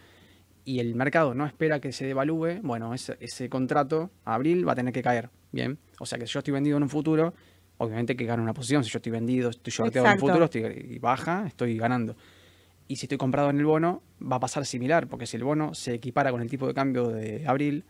[0.65, 4.73] y el mercado no espera que se devalúe, bueno, ese, ese contrato a abril va
[4.73, 5.29] a tener que caer.
[5.53, 7.33] Bien, o sea que si yo estoy vendido en un futuro
[7.77, 8.83] obviamente que gano una posición.
[8.83, 12.15] Si yo estoy vendido, estoy shorteado en el futuro, estoy y baja, estoy ganando.
[12.87, 15.73] Y si estoy comprado en el bono, va a pasar similar, porque si el bono
[15.73, 17.83] se equipara con el tipo de cambio de abril,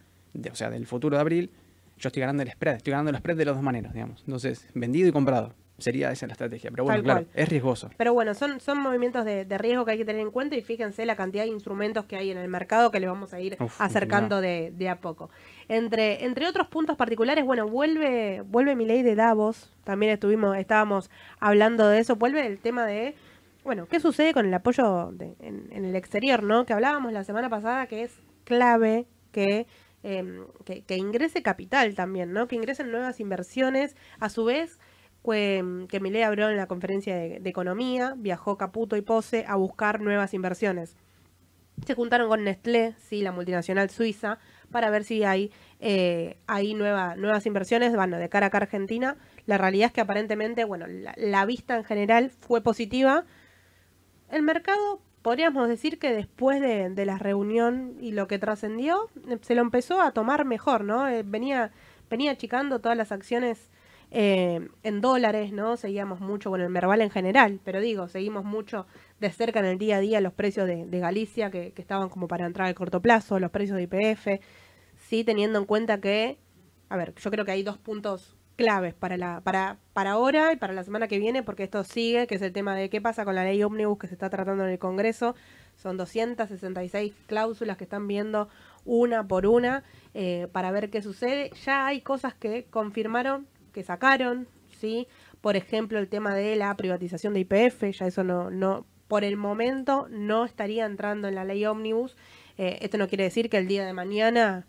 [0.51, 1.51] o sea, del futuro de abril,
[1.97, 4.23] yo estoy ganando el spread, estoy ganando el spread de las dos maneras, digamos.
[4.25, 5.53] Entonces, vendido y comprado.
[5.77, 6.71] Sería esa la estrategia.
[6.71, 7.31] Pero bueno, Tal claro, cual.
[7.35, 7.89] es riesgoso.
[7.97, 10.61] Pero bueno, son, son movimientos de, de riesgo que hay que tener en cuenta y
[10.61, 13.57] fíjense la cantidad de instrumentos que hay en el mercado que le vamos a ir
[13.59, 15.29] Uf, acercando de, de a poco.
[15.69, 21.11] Entre, entre otros puntos particulares, bueno, vuelve, vuelve mi ley de Davos, también estuvimos, estábamos
[21.39, 23.15] hablando de eso, vuelve el tema de,
[23.63, 26.65] bueno, ¿qué sucede con el apoyo de- en, en el exterior, no?
[26.65, 29.67] Que hablábamos la semana pasada que es clave que,
[30.03, 32.47] em, que, que ingrese capital también, ¿no?
[32.47, 34.79] Que ingresen nuevas inversiones, a su vez
[35.29, 39.99] que, que Milei abrió en la conferencia de, economía, viajó Caputo y Pose a buscar
[40.01, 40.95] nuevas inversiones.
[41.85, 44.39] Se juntaron con Nestlé, sí, la multinacional suiza,
[44.71, 49.15] para ver si hay, eh, hay nueva- nuevas inversiones, bueno, de cara acá a Argentina.
[49.45, 53.25] La realidad es que aparentemente, bueno, la, la vista en general fue positiva.
[54.29, 59.37] El mercado, podríamos decir que después de, de la reunión y lo que trascendió, eh,
[59.41, 61.07] se lo empezó a tomar mejor, ¿no?
[61.07, 61.71] Eh, venía,
[62.09, 63.69] venía achicando todas las acciones
[64.11, 65.77] eh, en dólares, ¿no?
[65.77, 68.85] Seguíamos mucho con el Merval en general, pero digo, seguimos mucho
[69.19, 72.27] de cerca en el día a día los precios de, Galicia que, que estaban como
[72.27, 74.41] para entrar al corto plazo, los precios de IPF,
[74.97, 76.37] sí teniendo en cuenta que,
[76.89, 80.55] a ver, yo creo que hay dos puntos claves para la para para ahora y
[80.57, 83.23] para la semana que viene porque esto sigue que es el tema de qué pasa
[83.23, 85.35] con la ley ómnibus que se está tratando en el Congreso
[85.75, 88.49] son 266 cláusulas que están viendo
[88.83, 89.83] una por una
[90.15, 94.47] eh, para ver qué sucede ya hay cosas que confirmaron que sacaron
[94.79, 95.07] sí
[95.39, 99.37] por ejemplo el tema de la privatización de IPF ya eso no no por el
[99.37, 102.15] momento no estaría entrando en la ley ómnibus
[102.59, 104.65] Eh, esto no quiere decir que el día de mañana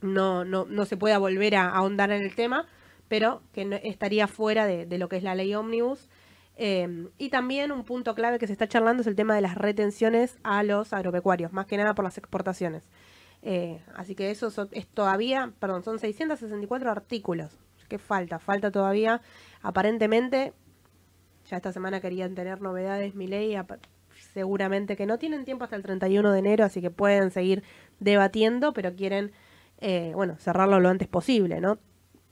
[0.00, 2.66] no, no, no se pueda volver a ahondar en el tema,
[3.08, 6.08] pero que no- estaría fuera de, lo que es la ley ómnibus.
[6.56, 9.54] Eh, y también un punto clave que se está charlando es el tema de las
[9.54, 12.82] retenciones a los agropecuarios, más que nada por las exportaciones.
[13.42, 17.56] Eh, así que eso so- es todavía, perdón, son 664 artículos.
[17.88, 18.38] ¿Qué falta?
[18.38, 19.20] Falta todavía,
[19.62, 20.52] aparentemente,
[21.48, 23.56] ya esta semana querían tener novedades, mi ley,
[24.32, 27.62] seguramente que no tienen tiempo hasta el 31 de enero, así que pueden seguir
[28.00, 29.32] debatiendo, pero quieren,
[29.80, 31.78] eh, bueno, cerrarlo lo antes posible, ¿no?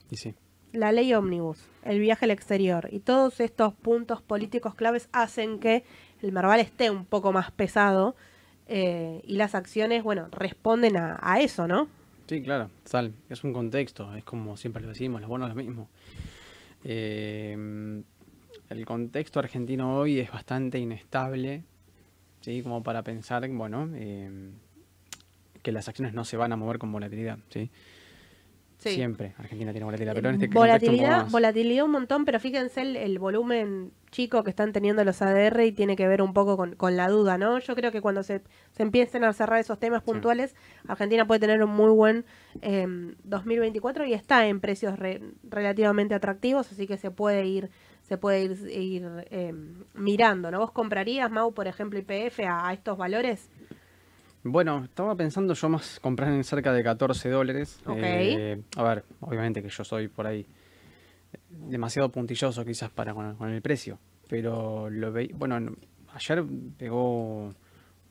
[0.09, 0.35] Y sí.
[0.73, 5.85] La ley ómnibus, el viaje al exterior y todos estos puntos políticos claves hacen que
[6.21, 8.15] el Merval esté un poco más pesado
[8.67, 11.87] eh, y las acciones, bueno, responden a, a eso, ¿no?
[12.27, 13.13] Sí, claro, sal.
[13.29, 15.89] Es un contexto, es como siempre lo decimos, lo bueno es lo mismo.
[16.83, 18.03] Eh,
[18.69, 21.63] el contexto argentino hoy es bastante inestable,
[22.41, 22.63] ¿sí?
[22.63, 24.51] Como para pensar, bueno, eh,
[25.61, 27.69] que las acciones no se van a mover con volatilidad, ¿sí?
[28.77, 31.31] Siempre Argentina tiene volatilidad, pero en este un poco volatilidad, más.
[31.31, 35.73] volatilidad un montón, pero fíjense el, el volumen chico que están teniendo los ADR y
[35.73, 37.59] tiene que ver un poco con, con la duda, ¿no?
[37.59, 40.55] Yo creo que cuando se, se empiecen a cerrar esos temas puntuales,
[40.87, 42.23] Argentina puede tener un muy buen
[42.61, 42.87] eh,
[43.25, 47.69] 2024 y está en precios re- relativamente atractivos, así que se puede ir
[48.03, 49.51] se puede ir, ir, eh,
[49.95, 50.59] mirando, ¿no?
[50.59, 53.49] ¿Vos comprarías, Mau, por ejemplo, IPF a, a estos valores?
[54.43, 57.79] Bueno, estaba pensando yo más comprar en cerca de 14 dólares.
[57.87, 57.97] Ok.
[57.99, 60.45] Eh, a ver, obviamente que yo soy por ahí
[61.49, 63.99] demasiado puntilloso quizás para con, con el precio.
[64.27, 65.27] Pero lo veí.
[65.33, 65.75] Bueno, no-
[66.13, 66.43] ayer
[66.77, 67.53] pegó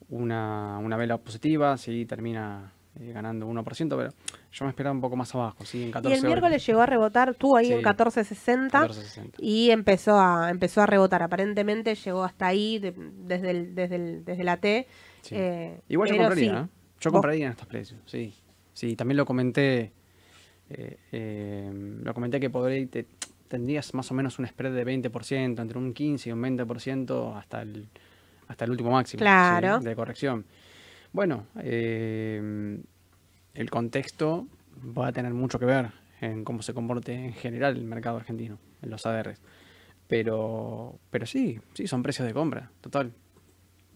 [0.09, 3.63] una, una vela positiva, sí, termina eh, ganando 1%,
[3.97, 4.09] pero
[4.51, 6.85] yo me esperaba un poco más abajo, sí, en 14 Y el miércoles llegó a
[6.85, 7.83] rebotar, tú ahí en Sí.
[7.83, 9.31] 14.60 14.60.
[9.39, 11.21] y empezó a empezó a rebotar.
[11.23, 12.93] Aparentemente llegó hasta ahí de-
[13.25, 14.87] desde el, desde el, desde la T.
[15.21, 15.35] Sí.
[15.37, 16.55] eh, Igual yo compraría, sí.
[16.57, 16.69] ¿eh?
[17.01, 18.33] Yo Vos- compraría en estos precios, sí.
[18.73, 19.91] Sí, también lo comenté.
[20.69, 21.71] Eh, eh,
[22.03, 23.05] lo comenté que podría, te-
[23.47, 27.61] tendrías más o menos un spread de 20%, entre un 15 y un 20% hasta
[27.61, 27.87] el,
[28.47, 29.23] hasta el último máximo
[29.83, 30.45] de corrección.
[31.13, 32.77] Bueno, eh,
[33.53, 34.47] el contexto
[34.97, 38.57] va a tener mucho que ver en cómo se comporte en general el mercado argentino,
[38.81, 39.39] en los ADRs.
[40.07, 43.11] Pero, pero sí, sí, son precios de compra, total.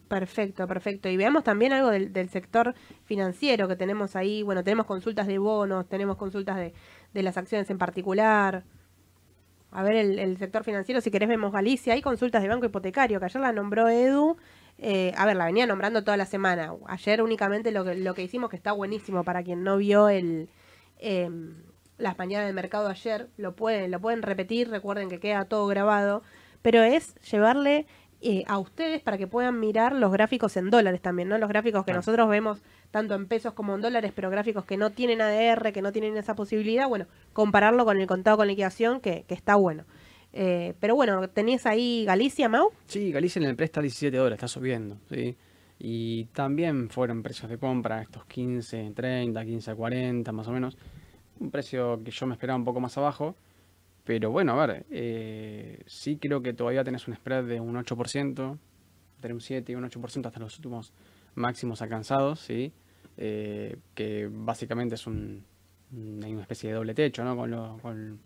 [0.09, 1.07] Perfecto, perfecto.
[1.07, 2.73] Y veamos también algo del, sector
[3.05, 4.43] financiero que tenemos ahí.
[4.43, 6.73] Bueno, tenemos consultas de bonos, tenemos consultas de,
[7.13, 8.63] de las acciones en particular.
[9.71, 13.25] A ver, el, sector financiero, si querés vemos Galicia, hay consultas de banco hipotecario, que
[13.25, 14.35] ayer la nombró Edu.
[14.79, 16.73] Eh, a ver, la venía nombrando toda la semana.
[16.87, 20.49] Ayer únicamente lo que, lo que hicimos, que está buenísimo para quien no vio el
[20.97, 21.53] em,
[21.99, 26.23] las mañanas del mercado ayer, lo pueden, lo pueden repetir, recuerden que queda todo grabado,
[26.61, 27.85] pero es llevarle
[28.21, 31.37] eh, a ustedes para que puedan mirar los gráficos en dólares también, ¿no?
[31.37, 34.89] Los gráficos que nosotros vemos tanto en pesos como en dólares, pero gráficos que no
[34.89, 39.23] tienen ADR, que no tienen esa posibilidad, bueno, compararlo con el contado con liquidación, que,
[39.27, 39.85] que está bueno.
[40.33, 42.71] Eh, pero bueno, tenías ahí Galicia, Mau.
[42.87, 45.35] Sí, Galicia en el pre está 17 dólares, está subiendo, ¿sí?
[45.79, 50.77] Y también fueron precios de compra, estos 15, 30, 15, 40 más o menos.
[51.39, 53.35] un precio que yo me esperaba un poco más abajo.
[54.09, 58.57] Pero bueno, a ver, eh, sí creo que todavía tenés un spread de un 8%,
[59.17, 60.93] entre un 7 y un 8% hasta los últimos
[61.35, 62.73] máximos alcanzados, ¿sí?
[63.17, 65.45] Eh, que básicamente es un,
[65.91, 67.37] una especie de doble techo, ¿no?
[67.37, 68.19] Con lo, con,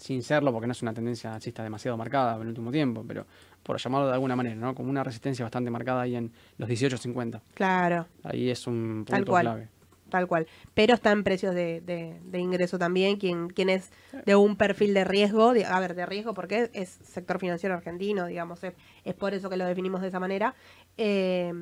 [0.00, 3.24] sin serlo, porque no es una tendencia alcista demasiado marcada en el último tiempo, pero
[3.62, 4.74] por llamarlo de alguna manera, ¿no?
[4.74, 7.40] Como una resistencia bastante marcada ahí en los 18.50.
[7.54, 8.08] Claro.
[8.24, 9.68] Ahí es un punto clave.
[10.10, 10.46] Tal cual.
[10.74, 13.18] Pero está en precios de, de- de ingreso también.
[13.18, 13.90] Quien, quien es
[14.24, 18.26] de un perfil de riesgo, de- a ver, de riesgo porque es sector financiero argentino,
[18.26, 20.54] digamos, es, es por eso que lo definimos de esa manera.
[20.96, 21.52] Eh,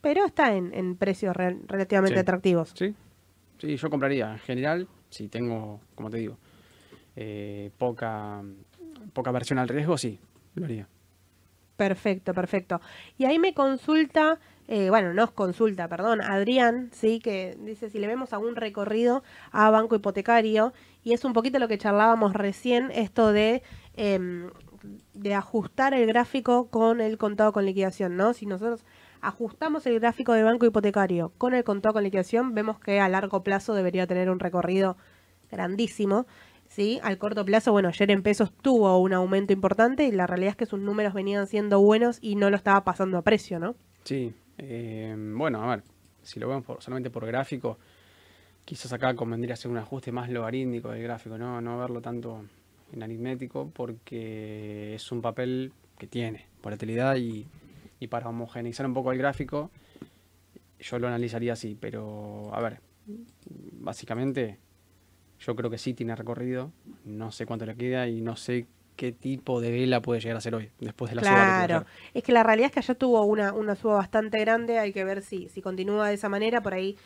[0.00, 2.20] pero está en, en precios re- relativamente Sí.
[2.20, 2.72] atractivos.
[2.74, 2.94] Sí,
[3.58, 4.32] sí, yo compraría.
[4.32, 6.38] En general, si tengo, como te digo,
[7.16, 8.42] eh, poca,
[9.12, 10.18] poca versión al riesgo, sí,
[10.54, 10.88] lo haría.
[11.76, 12.80] Perfecto, perfecto.
[13.18, 14.38] Y ahí me consulta,
[14.70, 19.70] eh, bueno, nos consulta, perdón, Adrián, sí, que dice si le vemos algún recorrido a
[19.70, 23.62] banco hipotecario, y es un poquito lo que charlábamos recién, esto de,
[23.96, 24.50] em,
[25.14, 28.34] de ajustar el gráfico con el contado con liquidación, ¿no?
[28.34, 28.84] Si nosotros
[29.22, 33.42] ajustamos el gráfico de banco hipotecario con el contado con liquidación, vemos que a largo
[33.42, 34.98] plazo debería tener un recorrido
[35.50, 36.26] grandísimo.
[36.68, 37.00] ¿sí?
[37.02, 40.56] Al corto plazo, bueno, ayer en pesos tuvo un aumento importante y la realidad es
[40.56, 43.74] que sus números venían siendo buenos y no lo estaba pasando a precio, ¿no?
[44.04, 45.82] Sí, eh, bueno, a ver,
[46.22, 47.78] si lo vemos por- solamente por gráfico,
[48.64, 51.60] quizás acá convendría hacer un ajuste más logarítmico del gráfico, ¿no?
[51.60, 52.44] No verlo tanto
[52.92, 57.46] en aritmético, porque es un papel que tiene volatilidad y,
[58.00, 59.70] y para homogeneizar un poco el gráfico,
[60.80, 62.80] yo lo analizaría así, pero a ver,
[63.80, 64.58] básicamente
[65.40, 66.70] yo creo que sí tiene recorrido,
[67.04, 68.66] no sé cuánto le queda y no sé
[68.98, 71.86] qué tipo de vela puede llegar a ser hoy, después de la suba Claro, ayer.
[72.14, 75.04] es que la realidad es que allá tuvo una, una suba bastante grande, hay que
[75.04, 76.96] ver si, si continúa de esa manera, por ahí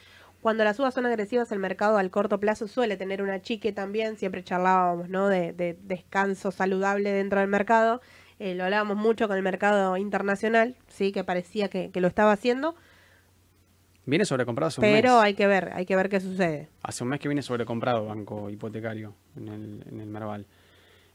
[0.40, 4.16] cuando las subas son agresivas el mercado al corto plazo suele tener una chique también,
[4.16, 5.28] siempre charlábamos ¿no?
[5.28, 8.01] de, de descanso saludable dentro del mercado,
[8.38, 12.32] eh, lo hablábamos mucho con el mercado internacional, sí, que parecía que, que lo estaba
[12.32, 12.74] haciendo,
[14.05, 15.22] Viene sobrecomprado hace un pero mes.
[15.24, 16.68] hay que ver, hay que ver qué sucede.
[16.82, 20.45] Hace un mes que viene sobrecomprado banco hipotecario en el, en el Merval.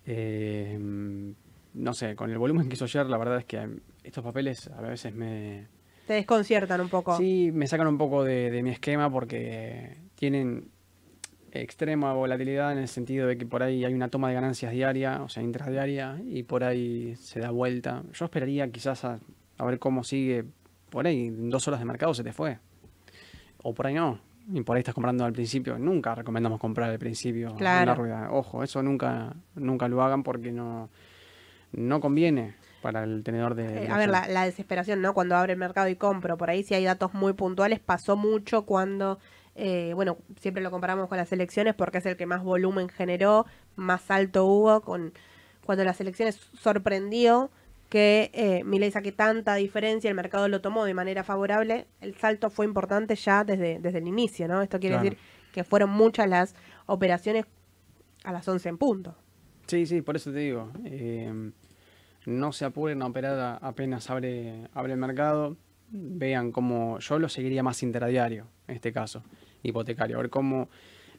[0.07, 0.79] Eh,
[1.73, 3.67] no sé, con el volumen que hizo ayer, la verdad es que
[4.03, 5.67] estos papeles a veces me,
[6.07, 7.17] Te desconciertan un poco.
[7.17, 10.69] sí, me sacan un poco de, de mi esquema porque tienen
[11.51, 15.21] extrema volatilidad en el sentido de que por ahí hay una toma de ganancias diaria,
[15.23, 18.03] o sea, intradiaria, y por ahí se da vuelta.
[18.13, 19.19] Yo esperaría quizás a,
[19.57, 20.45] a ver cómo sigue.
[20.89, 22.59] Por ahí, en dos horas de mercado se te fue.
[23.61, 24.19] O por ahí no.
[24.51, 25.77] Y por ahí estás comprando al principio.
[25.77, 27.85] Nunca recomendamos comprar al principio Claro.
[27.85, 28.31] la rueda.
[28.31, 30.89] Ojo, eso nunca, nunca lo hagan porque no,
[31.73, 33.85] no conviene para el tenedor de.
[33.85, 35.13] Eh, a ver, la desesperación, ¿no?
[35.13, 38.65] Cuando abre el mercado y compro, por ahí si hay datos muy puntuales, pasó mucho
[38.65, 39.19] cuando,
[39.55, 43.45] eh, bueno, siempre lo comparamos con las elecciones porque es el que más volumen generó,
[43.75, 45.11] más alto hubo, con
[45.65, 47.51] cuando las elecciones sorprendió
[47.89, 52.49] que eh, Milei saque tanta diferencia, el mercado lo tomó de manera favorable, el salto
[52.49, 54.61] fue importante ya desde, desde el inicio, ¿no?
[54.61, 55.09] Esto quiere Claro.
[55.09, 55.19] decir
[55.53, 57.45] que fueron muchas las operaciones
[58.23, 59.15] a las 11 en punto.
[59.67, 60.71] Sí, sí, por eso te digo.
[60.85, 61.51] eh,
[62.25, 65.55] no se apuren a operar a- apenas abre, abre el mercado.
[65.89, 66.99] Vean cómo.
[66.99, 69.23] Yo lo seguiría más interadiario, en este caso,
[69.63, 70.17] hipotecario.
[70.17, 70.67] A ver cómo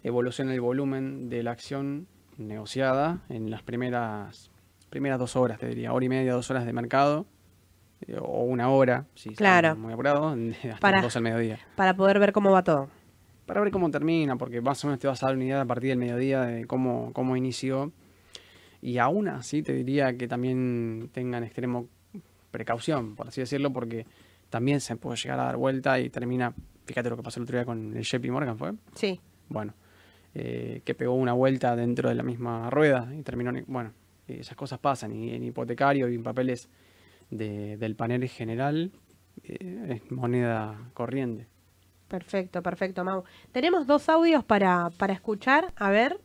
[0.03, 2.07] evoluciona el volumen de la acción
[2.37, 4.51] negociada en las primeras,
[4.91, 5.93] primeras dos horas, te diría.
[5.93, 7.26] Hora y media, dos horas de mercado.
[8.07, 9.74] eh, O una hora, si Claro.
[9.76, 10.28] muy apurado,
[10.64, 11.59] hasta Para- 12 al mediodía.
[11.76, 12.89] Para poder ver cómo va todo.
[13.47, 15.64] Para ver cómo termina, porque más o menos te vas a dar una idea a
[15.64, 17.93] partir del mediodía de cómo, cómo inició.
[18.82, 21.89] Y aún así te diría que también tengan extremo
[22.51, 24.07] precaución, por así decirlo, porque
[24.51, 26.55] también se puede llegar a dar vuelta y termina,
[26.86, 28.72] fíjate lo que pasó el otro día con el JP Morgan, ¿fue?
[28.95, 29.20] Sí.
[29.49, 29.74] Bueno,
[30.34, 33.93] eh, que pegó una vuelta dentro de la misma rueda y terminó, en- bueno,
[34.29, 36.68] esas cosas pasan y en hipotecario y en papeles
[37.31, 38.93] de- del panel general
[39.45, 41.47] eh, es moneda corriente.
[42.09, 43.24] Perfecto, perfecto, Mau.
[43.53, 45.72] Tenemos dos audios para, para escuchar.
[45.76, 46.18] A ver.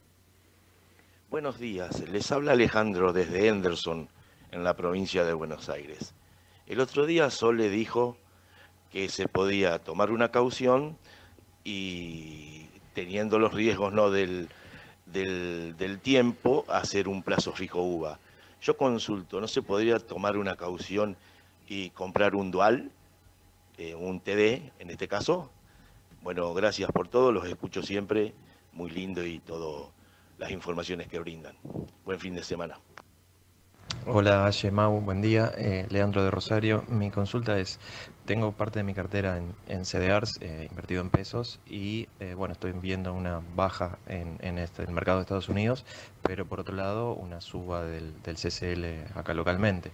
[1.30, 4.08] Buenos días, les habla Alejandro desde Henderson,
[4.52, 6.14] en la provincia de Buenos Aires.
[6.68, 8.18] El otro día Sole dijo
[8.92, 10.98] que se podía tomar una caución
[11.64, 14.48] y teniendo los riesgos no del,
[15.06, 18.20] del, del tiempo, hacer un plazo fijo UVA.
[18.62, 21.18] Yo consulto, ¿no se podría tomar una caución
[21.68, 22.92] y comprar un dual,
[23.78, 25.50] eh, un TD en este caso?
[26.22, 28.34] Bueno, gracias por todo, los escucho siempre,
[28.72, 29.92] muy lindo y todo
[30.38, 31.56] las informaciones que brindan.
[32.06, 32.80] Buen fin de semana.
[34.02, 35.52] Hola, Aye Mau, buen día.
[35.58, 36.84] Eh, Leandro de Rosario.
[36.90, 37.80] Mi consulta es,
[38.26, 42.54] tengo parte de mi cartera en, en CDRs, eh, invertido en pesos, y eh, bueno,
[42.54, 45.86] estoy viendo una baja en, este, el mercado de Estados Unidos,
[46.22, 49.92] pero por otro lado una suba del, del CCL acá localmente.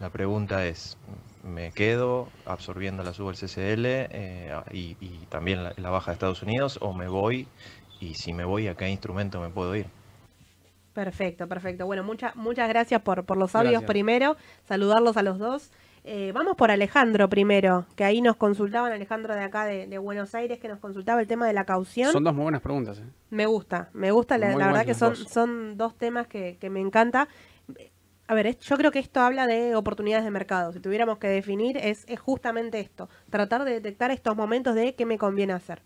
[0.00, 0.98] La pregunta es,
[1.42, 3.86] ¿me quedo absorbiendo la suba del CCL
[4.72, 7.48] y, y también la, la baja de Estados Unidos o me voy?
[8.00, 9.95] Y si me voy, ¿a qué instrumento me puedo ir?
[10.96, 11.84] Perfecto, perfecto.
[11.84, 13.90] Bueno, muchas muchas gracias por, por los audios Gracias.
[13.90, 15.70] primero, saludarlos a los dos.
[16.04, 20.34] Eh, vamos por Alejandro primero, que ahí nos consultaban, Alejandro de acá de, de Buenos
[20.34, 22.12] Aires, que nos consultaba el tema de la caución.
[22.12, 22.98] Son dos muy buenas preguntas.
[23.00, 23.02] ¿eh?
[23.28, 25.28] Me gusta, me gusta, la, verdad que son, dos.
[25.28, 27.28] son dos temas que, que me encanta.
[28.26, 30.72] A ver, yo creo que esto habla de oportunidades de mercado.
[30.72, 35.04] Si tuviéramos que definir, es, es justamente esto, tratar de detectar estos momentos de qué
[35.04, 35.82] me conviene hacer.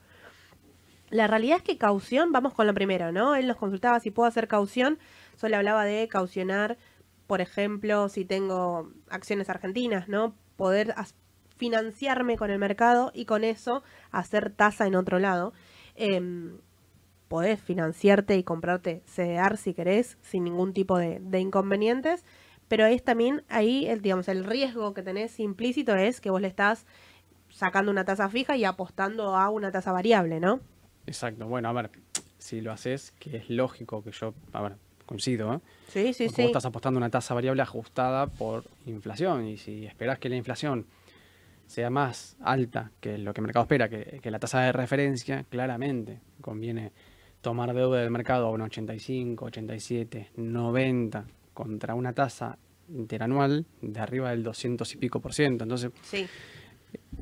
[1.11, 3.35] La realidad es que caución, vamos con lo primero, ¿no?
[3.35, 4.99] Él nos consultaba si puedo hacer caución,
[5.37, 6.79] solo hablaba de caucionar,
[7.27, 10.35] por ejemplo, si tengo acciones argentinas, ¿no?
[10.57, 10.95] Poder
[11.57, 13.83] financiarme con el mercado y con eso
[14.13, 15.53] hacer tasa en otro lado.
[15.97, 16.59] Em,
[17.29, 22.25] podés financiarte y comprarte CDR si querés, sin ningún tipo de, de inconvenientes,
[22.69, 26.49] pero es también ahí, el, digamos, el riesgo que tenés implícito es que vos le
[26.49, 26.87] estás
[27.49, 30.61] sacando una tasa fija y apostando a una tasa variable, ¿no?
[31.07, 31.47] Exacto.
[31.47, 31.91] Bueno, a ver,
[32.39, 34.77] si lo haces, que es lógico que yo, a ver,
[35.07, 35.61] coincido, ¿eh?
[35.89, 36.43] Sí, sí, Porque sí.
[36.43, 40.37] vos estás apostando a una tasa variable ajustada por inflación y si esperás que la
[40.37, 40.87] inflación
[41.67, 45.45] sea más alta que lo que el mercado espera, que, que la tasa de referencia,
[45.49, 46.93] claramente conviene
[47.41, 51.25] tomar deuda del mercado a un 85, 87, 90
[51.55, 55.65] contra una tasa interanual de arriba del 200 y pico por ciento.
[55.65, 56.27] Entonces Sí.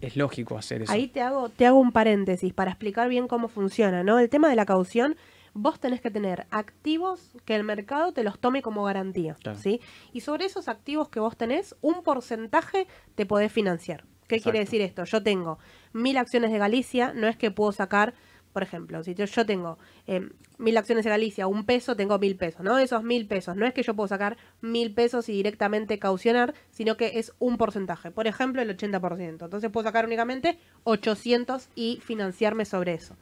[0.00, 0.92] Es lógico hacer eso.
[0.92, 4.18] Ahí te hago, te hago un paréntesis para explicar bien cómo funciona, ¿no?
[4.18, 5.16] El tema de la caución,
[5.54, 9.58] vos tenés que tener activos que el mercado te los tome como garantía, Claro.
[9.58, 9.80] ¿sí?
[10.12, 14.04] Y sobre esos activos que vos tenés, un porcentaje te podés financiar.
[14.28, 15.04] ¿Qué quiere decir esto?
[15.04, 15.58] Yo tengo
[15.94, 18.12] mil acciones de Galicia, no es que puedo sacar,
[18.52, 20.28] por ejemplo, si yo, yo tengo eh,
[20.58, 22.78] mil acciones de Galicia, un peso, tengo mil pesos, ¿no?
[22.78, 26.96] Esos mil pesos, no es que yo puedo sacar mil pesos y directamente caucionar, sino
[26.96, 29.28] que es un porcentaje, por ejemplo, el 80%.
[29.28, 33.16] Entonces puedo sacar únicamente 800 y financiarme sobre eso.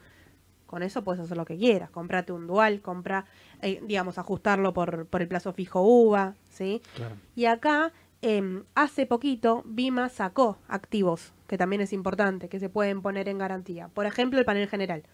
[0.67, 3.27] Con eso puedes hacer lo que quieras, comprate un dual, compra,
[3.63, 6.83] eh, digamos, ajustarlo por, por el plazo fijo UVA, ¿sí?
[6.97, 7.15] Claro.
[7.37, 7.93] Y acá,
[8.27, 13.39] em, hace poquito, Bima sacó activos, que también es importante, que se pueden poner en
[13.39, 13.89] garantía.
[13.89, 15.05] Por ejemplo, el panel general.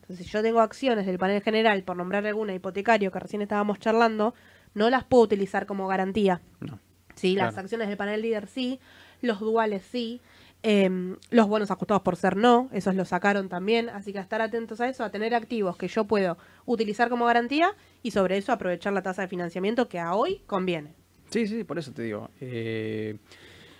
[0.00, 3.78] Entonces, si yo tengo acciones del panel general, por nombrar alguna hipotecario que recién estábamos
[3.78, 4.34] charlando,
[4.74, 6.40] no las puedo utilizar como garantía.
[6.60, 6.80] No.
[7.14, 8.80] Sí, las acciones del panel líder sí,
[9.20, 10.22] los duales sí,
[10.62, 14.40] em, los bonos ajustados por ser no, esos los sacaron también, así que a estar
[14.40, 18.50] atentos a eso, a tener activos que yo puedo utilizar como garantía y sobre eso
[18.50, 21.01] aprovechar la tasa de financiamiento que a hoy conviene.
[21.32, 22.30] Sí, sí, por eso te digo.
[22.40, 23.16] eh,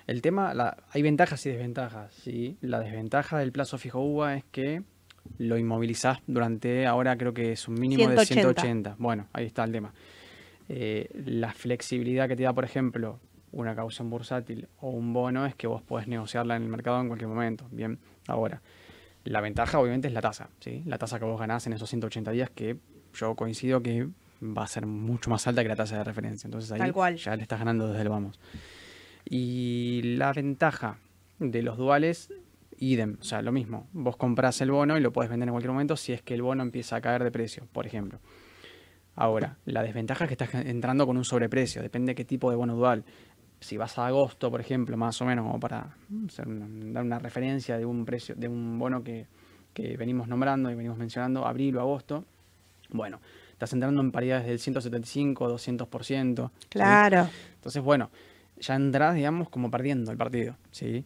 [0.07, 2.57] el tema, la- hay ventajas y desventajas, ¿sí?
[2.61, 4.83] La desventaja del plazo fijo UVA es que
[5.39, 8.21] lo inmovilizás durante, ahora creo que es un mínimo 180.
[8.21, 8.97] de 180.
[8.99, 9.93] Bueno, ahí está el tema.
[10.69, 13.21] Eh, la flexibilidad que te da, por ejemplo,
[13.53, 17.09] una caución bursátil o un bono es que vos podés negociarla en el mercado en
[17.09, 17.67] cualquier momento.
[17.71, 18.61] Bien, ahora,
[19.25, 20.83] la ventaja obviamente es la tasa, ¿sí?
[20.87, 22.77] La tasa que vos ganás en esos 180 días que
[23.15, 24.09] yo coincido que
[24.43, 26.47] va a ser mucho más alta que la tasa de referencia.
[26.49, 27.17] Entonces ahí Tal cual.
[27.17, 28.39] ya le estás ganando desde el vamos.
[29.29, 30.99] Y la ventaja
[31.39, 32.33] de los duales,
[32.79, 33.87] idem, o sea, lo mismo.
[33.93, 36.43] Vos comprás el bono y lo puedes vender en cualquier momento si es que el
[36.43, 38.19] bono empieza a caer de precio, por ejemplo.
[39.15, 42.57] Ahora, la desventaja es que estás entrando con un sobreprecio, depende de qué tipo de
[42.57, 43.05] bono dual.
[43.61, 45.95] Si vas a agosto, por ejemplo, más o menos, como para
[46.27, 49.27] hacer una- dar una referencia de un precio, de un bono que,
[49.75, 52.25] que venimos nombrando y venimos mencionando, abril o agosto,
[52.91, 53.21] bueno,
[53.63, 56.51] estás entrando en paridades del 175, 200%.
[56.51, 56.67] ¿sí?
[56.69, 57.29] Claro.
[57.55, 58.11] Entonces, bueno,
[58.59, 61.05] ya entras, digamos, como perdiendo el partido, ¿sí?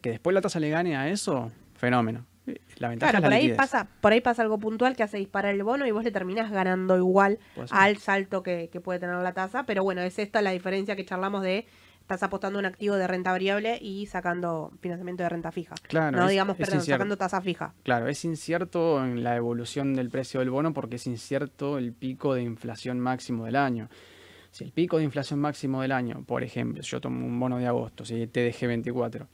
[0.00, 2.24] Que después la tasa le gane a eso, fenómeno.
[2.76, 5.16] La ventaja Claro, es la por ahí, pasa, por ahí pasa algo puntual que hace
[5.16, 9.16] disparar el bono y vos le terminás ganando igual al salto que, que puede tener
[9.16, 9.64] la tasa.
[9.64, 11.66] Pero bueno, es esta la diferencia que charlamos de
[12.14, 15.74] estás apostando un activo de renta variable y sacando financiamiento de renta fija.
[15.88, 17.74] Claro, no, es- digamos, es perdón, sacando tasa fija.
[17.82, 22.34] Claro, es incierto en la evolución del precio del bono porque es incierto el pico
[22.34, 23.88] de inflación máximo del año.
[24.50, 27.58] Si el pico de inflación máximo del año, por ejemplo, si yo tomo un bono
[27.58, 29.26] de agosto, si TDG 24,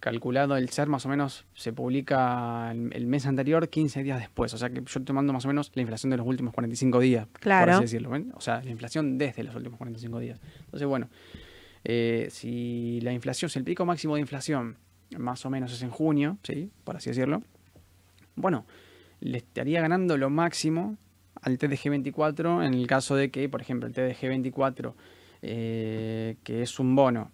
[0.00, 4.52] calculado el SER más o menos se publica el, mes anterior 15 días después.
[4.54, 7.26] O sea que yo tomando más o menos la inflación de los últimos 45 días,
[7.26, 7.72] por Claro.
[7.72, 8.10] así decirlo.
[8.10, 8.32] ¿ven?
[8.34, 10.40] O sea, la inflación desde los últimos 45 días.
[10.64, 11.08] Entonces, bueno,
[11.84, 14.76] eh, si la inflación, si el pico máximo de inflación
[15.16, 16.70] más o menos es en junio, ¿sí?
[16.84, 17.42] por así decirlo,
[18.36, 18.66] bueno,
[19.20, 20.96] le estaría ganando lo máximo
[21.40, 24.94] al TDG 24 en el caso de que, por ejemplo, el TDG 24
[25.42, 27.30] eh, que es un bono,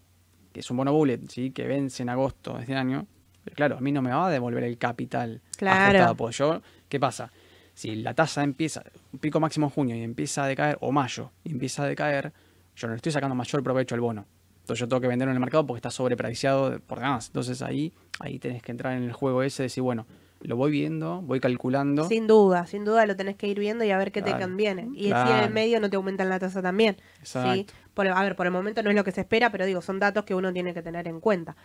[0.53, 1.51] que es un bono bullet, ¿sí?
[1.51, 3.07] que vence en agosto de este año,
[3.45, 6.03] pero claro, a mí no me va a devolver el capital Claro.
[6.03, 7.31] ajustado, yo, ¿qué pasa?
[7.75, 11.33] Si la tasa empieza, un pico máximo en junio y empieza a decaer, o mayo,
[11.45, 12.33] y empieza a decaer,
[12.77, 14.27] yo no le estoy sacando mayor provecho al bono.
[14.65, 17.27] Entonces yo tengo que venderlo en el mercado porque está sobrepreciado por demás.
[17.27, 20.07] Entonces ahí, ahí tenés que entrar en el juego ese de decir, bueno,
[20.41, 22.09] lo voy viendo, voy calculando.
[22.09, 24.89] Sin duda, sin duda lo tenés que ir viendo y a ver qué te conviene.
[24.95, 26.97] Y si en el medio no te aumentan la tasa también.
[27.23, 27.39] ¿sí?
[27.39, 27.75] Exacto.
[27.93, 29.99] Por, a ver, por el momento no es lo que se espera, pero digo, son
[29.99, 31.57] datos que uno tiene que tener en cuenta.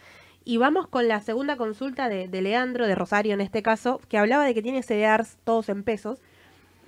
[0.44, 4.18] Y vamos con la segunda consulta de, de Leandro, de Rosario en este caso, que
[4.18, 6.20] hablaba de que tiene CDRs todos en pesos.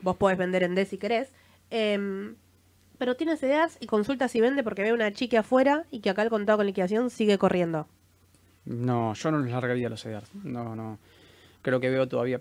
[0.01, 1.31] Vos podés vender en D si querés.
[1.69, 2.35] Em,
[3.01, 6.21] pero tiene CDRs y consulta si vende porque ve una chica afuera y que acá
[6.21, 7.87] el contado con liquidación sigue corriendo.
[8.65, 10.35] No, yo no les largaría los CDRs.
[10.43, 10.99] No, no.
[11.63, 12.39] Creo que veo todavía.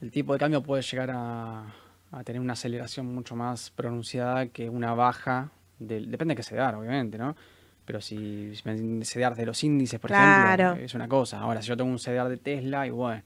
[0.00, 1.66] El tipo de cambio puede llegar a,
[2.10, 5.52] a tener una aceleración mucho más pronunciada que una baja.
[5.78, 7.36] Del, depende de qué CDR, obviamente, ¿no?
[7.84, 10.64] Pero si si me CDR de los índices, por Claro.
[10.64, 11.38] ejemplo, es una cosa.
[11.38, 13.22] Ahora, si yo tengo un CDR de Tesla, y bueno,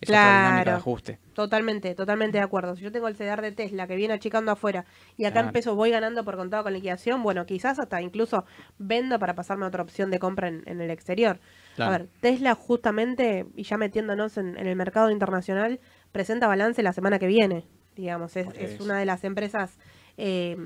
[0.00, 0.78] es otra dinámica de Claro.
[0.78, 1.18] ajuste.
[1.34, 2.74] Totalmente, totalmente de acuerdo.
[2.76, 4.84] Si yo tengo el CDR de Tesla que viene achicando afuera
[5.16, 5.52] y acá en Claro.
[5.52, 8.44] pesos voy ganando por contado con liquidación, bueno, quizás hasta incluso
[8.78, 11.38] vendo para pasarme a otra opción de compra en, en el exterior.
[11.76, 11.94] Claro.
[11.94, 15.80] A ver, Tesla justamente, y ya metiéndonos en, en el mercado internacional,
[16.12, 17.64] presenta balance la semana que viene,
[17.96, 18.36] digamos.
[18.36, 19.78] Es, una de las empresas
[20.16, 20.56] eh,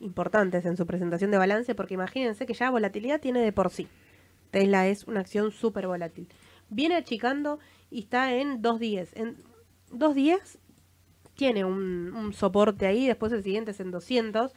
[0.00, 3.86] importantes en su presentación de balance porque imagínense que ya volatilidad tiene de por sí.
[4.50, 6.26] Tesla es una acción súper volátil.
[6.70, 7.58] Viene achicando
[7.90, 9.10] y está en 2.10.
[9.14, 9.36] En
[9.92, 10.58] 2.10
[11.34, 14.52] tiene un, un soporte ahí, después el siguiente es en 200,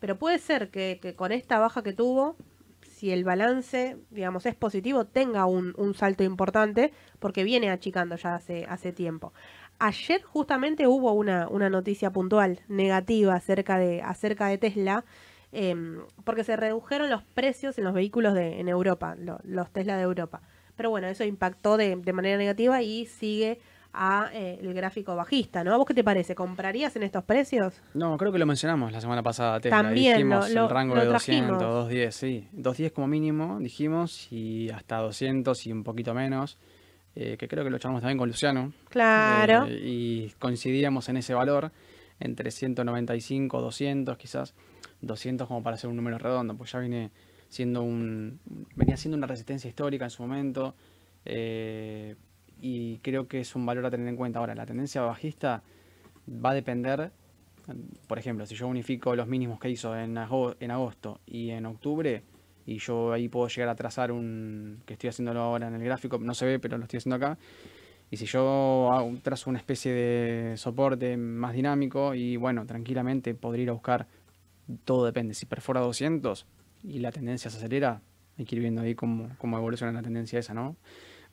[0.00, 2.36] pero puede ser que, que con esta baja que tuvo,
[2.82, 8.34] si el balance, digamos, es positivo, tenga un, un salto importante, porque viene achicando ya
[8.34, 9.32] hace, hace tiempo.
[9.78, 15.04] Ayer justamente hubo una, una noticia puntual negativa acerca de, acerca de Tesla,
[15.52, 19.96] em, porque se redujeron los precios en los vehículos de, en Europa, lo- los Tesla
[19.96, 20.42] de Europa.
[20.78, 23.58] Pero bueno, eso impactó de, de manera negativa y sigue
[23.92, 25.74] a eh, el gráfico bajista, ¿no?
[25.74, 26.34] ¿A vos qué te parece?
[26.36, 27.74] ¿Comprarías en estos precios?
[27.94, 29.82] No, creo que lo mencionamos la semana pasada, Tesla.
[29.82, 31.60] También, dijimos lo- lo- el rango lo de 200, trajimos.
[31.88, 32.48] 210, sí.
[32.52, 36.56] 210 como mínimo, dijimos, y hasta 200 y un poquito menos.
[37.20, 38.72] eh, que creo que lo echamos también con Luciano.
[38.90, 39.64] Claro.
[39.68, 41.72] eh, y coincidíamos en ese valor,
[42.20, 44.54] entre 195, 200 quizás.
[45.00, 47.10] 200 como para hacer un número redondo, pues ya viene
[47.48, 48.40] siendo un...
[48.76, 50.74] Venía siendo una resistencia histórica en su momento.
[51.24, 52.16] eh,
[52.60, 54.40] y creo que es un valor a tener en cuenta.
[54.40, 55.62] Ahora, la tendencia bajista
[56.28, 57.12] va a depender,
[58.08, 61.66] por ejemplo, si yo unifico los mínimos que hizo en, ago- en agosto y en
[61.66, 62.22] octubre,
[62.66, 66.18] y yo ahí puedo llegar a trazar un, que estoy haciéndolo ahora en el gráfico,
[66.18, 67.38] no se ve, pero lo estoy haciendo acá,
[68.10, 68.90] y si yo
[69.22, 74.06] trazo una especie de soporte más dinámico, y bueno, tranquilamente podría ir a buscar,
[74.84, 76.44] todo depende, si perfora 200
[76.82, 78.00] y la tendencia se acelera,
[78.38, 80.76] hay que ir viendo ahí cómo, cómo evoluciona la tendencia esa, ¿no?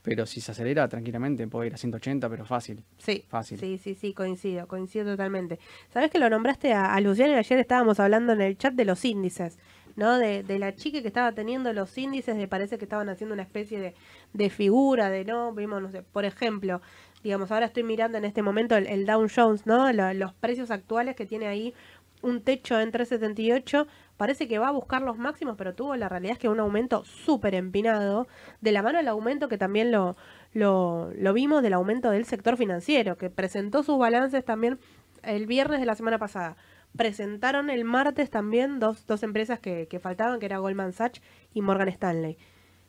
[0.01, 2.83] Pero si se acelera, tranquilamente puedo ir a 180, pero fácil.
[2.99, 3.59] Sí, Fácil.
[3.59, 5.57] sí, sí, sí, coincido, coincido totalmente.
[5.89, 8.85] Sabes que lo nombraste a, a Luciano y ayer estábamos hablando en el chat de
[8.85, 9.57] los índices,
[9.95, 10.19] ¿no?
[10.19, 13.41] De, de la chica que estaba teniendo los índices, me parece que estaban haciendo una
[13.43, 13.95] especie de,
[14.33, 16.81] de figura, de no, vimos, no sé, por ejemplo,
[17.23, 19.91] digamos, ahora estoy mirando en este momento el, el Dow Jones, ¿no?
[19.91, 21.73] Lo- los precios actuales que tiene ahí
[22.21, 23.87] un techo en 378,
[24.17, 27.03] parece que va a buscar los máximos, pero tuvo la realidad es que un aumento
[27.05, 28.27] súper empinado,
[28.61, 30.15] de la mano del aumento que también lo,
[30.53, 34.79] lo, lo vimos del aumento del sector financiero, que presentó sus balances también
[35.23, 36.55] el viernes de la semana pasada.
[36.95, 41.21] Presentaron el martes también dos, dos empresas que, que faltaban, que era Goldman Sachs
[41.53, 42.37] y Morgan Stanley.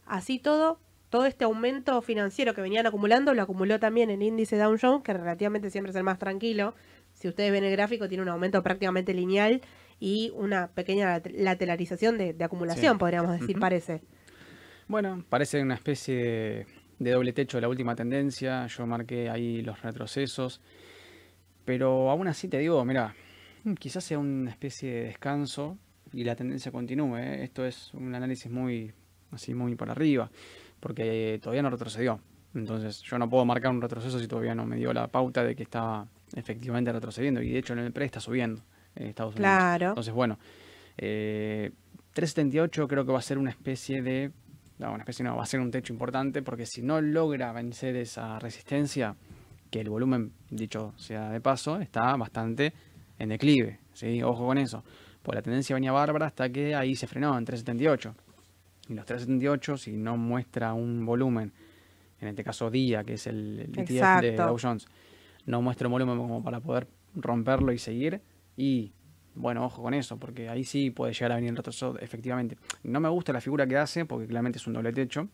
[0.06, 4.76] Así todo, todo este aumento financiero que venían acumulando, lo acumuló también el índice Dow
[4.80, 6.74] Jones, que relativamente siempre es el más tranquilo.
[7.14, 9.60] Si ustedes ven el gráfico, tiene un aumento prácticamente lineal
[10.00, 12.98] y una pequeña lat- lateralización de, de acumulación, Sí.
[12.98, 14.02] podríamos decir, parece.
[14.88, 16.66] Bueno, parece una especie de,
[16.98, 18.66] de doble techo de la última tendencia.
[18.66, 20.60] Yo marqué ahí los retrocesos.
[21.64, 23.14] Pero aún así te digo, mira,
[23.78, 25.78] quizás sea una especie de descanso
[26.12, 27.16] y la tendencia continúe.
[27.16, 27.42] ¿eh?
[27.44, 28.92] Esto es un análisis muy,
[29.32, 30.30] así muy por arriba,
[30.78, 32.20] porque todavía no retrocedió.
[32.54, 35.56] Entonces yo no puedo marcar un retroceso si todavía no me dio la pauta de
[35.56, 37.42] que estaba efectivamente retrocediendo.
[37.42, 38.62] Y de hecho en el pre está subiendo
[38.96, 39.48] en Estados Unidos.
[39.48, 39.88] Claro.
[39.88, 40.38] Entonces, bueno,
[40.98, 41.70] eh,
[42.12, 44.32] 378 creo que va a ser una especie de...
[44.78, 47.96] No, una especie no, va a ser un techo importante porque si no logra vencer
[47.96, 49.16] esa resistencia,
[49.70, 52.72] que el volumen, dicho sea de paso, está bastante
[53.18, 53.80] en declive.
[53.92, 54.22] ¿sí?
[54.22, 54.84] Ojo con eso.
[55.22, 58.14] Pues la tendencia venía bárbara hasta que ahí se frenó en 378.
[58.88, 61.52] Y los 378, si no muestra un volumen,
[62.20, 64.36] en este caso día, que es el, el ETF de.
[64.36, 64.86] Dow Jones,
[65.46, 68.20] no muestra un volumen como para poder romperlo y seguir,
[68.56, 68.92] y
[69.34, 72.56] bueno, ojo con eso, porque ahí sí puede llegar a venir el retroceso, efectivamente.
[72.82, 75.28] No me gusta la figura que hace, porque claramente es un doble techo,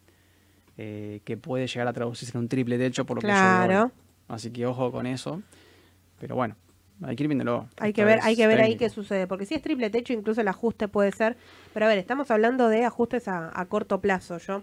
[0.77, 3.83] eh, que puede llegar a traducirse en un triple techo, por lo que yo Claro.
[3.85, 3.93] voy.
[4.29, 5.41] Así que ojo con eso.
[6.19, 6.57] Pero bueno,
[7.03, 7.69] hay que ir viéndolo.
[7.79, 10.41] Hay que ver, hay que ver ahí qué sucede, porque si es triple techo, incluso
[10.41, 11.37] el ajuste puede ser.
[11.73, 14.39] Pero a ver, estamos hablando de ajustes a, a corto plazo.
[14.39, 14.63] Yo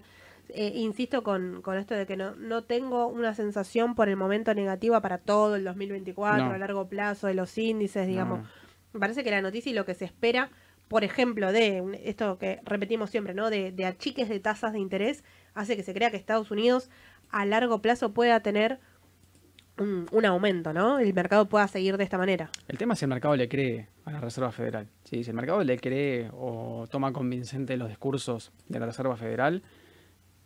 [0.54, 4.54] eh, insisto con, con esto de que no, no tengo una sensación por el momento
[4.54, 6.50] negativa para todo el 2024 No.
[6.52, 8.40] a largo plazo de los índices, digamos.
[8.40, 8.46] No.
[8.92, 10.50] Me parece que la noticia y lo que se espera,
[10.88, 13.50] por ejemplo, de esto que repetimos siempre, ¿no?
[13.50, 15.22] De, de achiques de tasas de interés,
[15.54, 16.90] hace que se crea que Estados Unidos
[17.30, 18.80] a largo plazo pueda tener
[19.78, 20.98] un, un aumento, ¿no?
[20.98, 22.50] El mercado pueda seguir de esta manera.
[22.68, 24.88] El tema es si el mercado le cree a la Reserva Federal.
[25.04, 25.24] ¿sí?
[25.24, 29.62] Si el mercado le cree o toma convincente los discursos de la Reserva Federal,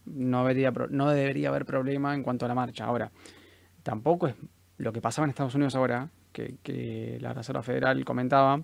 [0.06, 2.84] no debería, no debería haber problema en cuanto a la marcha.
[2.84, 3.10] Ahora,
[3.82, 4.34] tampoco es
[4.78, 8.62] lo que pasaba en Estados Unidos ahora, que, que la Reserva Federal comentaba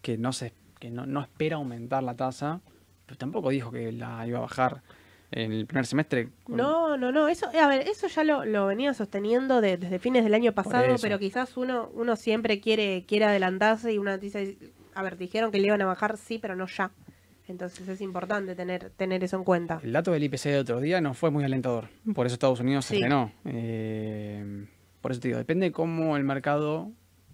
[0.00, 2.60] que no se que no, no espera aumentar la tasa,
[3.06, 4.82] pero tampoco dijo que la iba a bajar
[5.30, 6.30] en el primer semestre.
[6.48, 10.24] No, no, no, eso, a ver, eso ya lo, lo venía sosteniendo de- desde fines
[10.24, 14.58] del año pasado, pero quizás uno, uno siempre quiere, quiere adelantarse y una dice,
[14.94, 16.90] a ver, dijeron que le iban a bajar, sí, pero no ya.
[17.52, 19.78] Entonces es importante tener, tener eso en cuenta.
[19.84, 21.90] El dato del IPC de otro día no fue muy alentador.
[22.14, 23.30] Por eso Estados Unidos se frenó.
[23.44, 24.66] Eh,
[25.02, 26.90] por eso te digo, depende de cómo el mercado,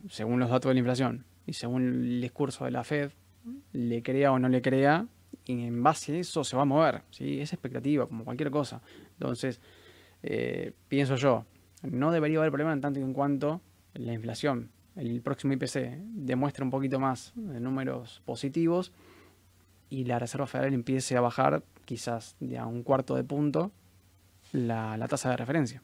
[0.09, 3.13] según los datos de la inflación y según el discurso de la Fed,
[3.73, 5.07] le crea o no le crea,
[5.45, 7.03] y en base a eso se va a mover.
[7.11, 7.41] ¿sí?
[7.41, 8.83] Es expectativa, como cualquier cosa.
[9.13, 9.61] Entonces,
[10.25, 11.47] eh, pienso yo,
[11.83, 13.61] no debería haber problema en tanto y en cuanto
[13.95, 18.93] la inflación, el próximo IPC, demuestre un poquito más de números positivos
[19.91, 23.73] y la Reserva Federal empiece a bajar quizás de a un cuarto de punto
[24.53, 25.83] la, la tasa de referencia.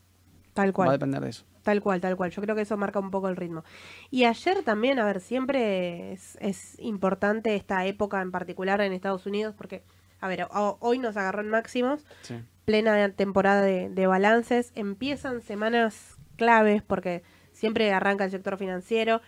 [0.52, 1.44] Tal Va a cual, depender de eso.
[1.62, 2.30] tal cual, tal cual.
[2.30, 3.64] Yo creo que eso marca un poco el ritmo.
[4.11, 9.26] Y ayer también, a ver, siempre es, es importante esta época en particular en Estados
[9.26, 9.82] Unidos, porque,
[10.20, 12.36] a ver, ho- hoy nos agarró en máximos, Sí.
[12.64, 19.20] plena temporada de, de balances, empiezan semanas claves porque siempre arranca el sector financiero.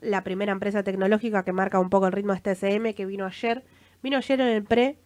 [0.00, 3.64] La primera empresa tecnológica que marca un poco el ritmo es TSM, que vino ayer.
[4.02, 4.98] Vino ayer en el pre,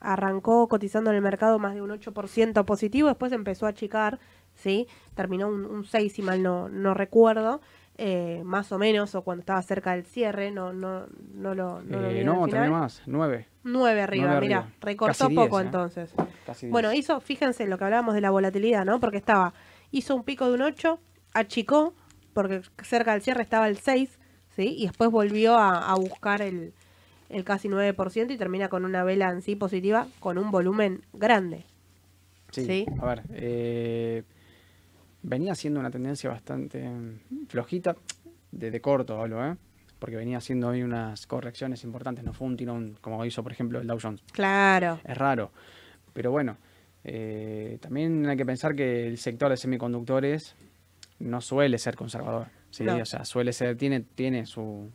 [0.00, 4.18] arrancó cotizando en el mercado más de un 8% positivo, después empezó a achicar,
[4.54, 4.86] ¿sí?
[5.14, 7.60] Terminó un, un 6, si mal no, no recuerdo,
[8.00, 12.00] eh, más o menos, o cuando estaba cerca del cierre, no, no, no lo, no
[12.00, 13.02] lo Eh, al no, también más.
[13.06, 13.48] Nueve.
[13.64, 15.64] 9 arriba, mira, recortó Casi poco ¿eh?
[15.64, 16.14] entonces.
[16.46, 19.00] Casi Bueno, hizo, fíjense lo que hablábamos de la volatilidad, ¿no?
[19.00, 19.52] Porque estaba,
[19.90, 21.00] hizo un pico de un 8,
[21.34, 21.92] achicó,
[22.34, 24.16] porque cerca del cierre estaba el 6,
[24.54, 24.76] ¿sí?
[24.78, 26.72] Y después volvió a, a buscar el,
[27.28, 31.64] el casi 9% y termina con una vela en sí positiva con un volumen grande.
[32.50, 32.64] Sí.
[32.64, 32.86] sí.
[33.00, 34.22] A ver, eh,
[35.22, 36.88] venía siendo una tendencia bastante
[37.48, 37.96] flojita,
[38.50, 39.56] de, de corto hablo, ¿eh?
[39.98, 43.80] Porque venía haciendo hoy unas correcciones importantes, no fue un tirón como hizo, por ejemplo,
[43.80, 44.22] el Dow Jones.
[44.32, 45.00] Claro.
[45.04, 45.50] Es raro,
[46.12, 46.56] pero bueno,
[47.04, 50.54] eh, también hay que pensar que el sector de semiconductores
[51.18, 52.84] no suele ser conservador, ¿sí?
[52.84, 52.96] No.
[52.96, 54.90] O sea, suele ser, tiene, tiene su...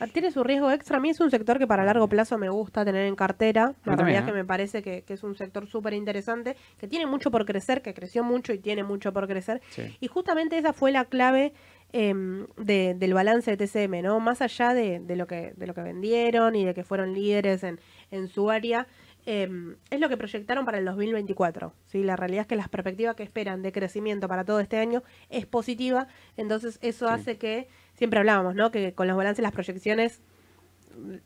[0.00, 0.96] Ah, Tiene su riesgo extra.
[0.96, 3.74] A mí es un sector que para largo plazo me gusta tener en cartera.
[3.84, 4.42] La también, realidad es que ¿eh?
[4.42, 7.94] me parece que, que es un sector súper interesante, que tiene mucho por crecer, que
[7.94, 9.60] creció mucho y tiene mucho por crecer.
[9.70, 9.96] Sí.
[10.00, 11.52] Y justamente esa fue la clave
[11.92, 14.20] em, de- del balance de TCM, ¿no?
[14.20, 17.62] Más allá de, de lo que, de lo que vendieron y de que fueron líderes
[17.64, 18.86] en, en su área,
[19.26, 21.72] em, es lo que proyectaron para el 2024.
[21.86, 22.02] ¿sí?
[22.02, 25.44] La realidad es que las perspectivas que esperan de crecimiento para todo este año es
[25.46, 27.12] positiva, entonces eso Sí.
[27.14, 28.70] hace que, siempre hablábamos, ¿no?
[28.70, 30.20] Que con los balances las proyecciones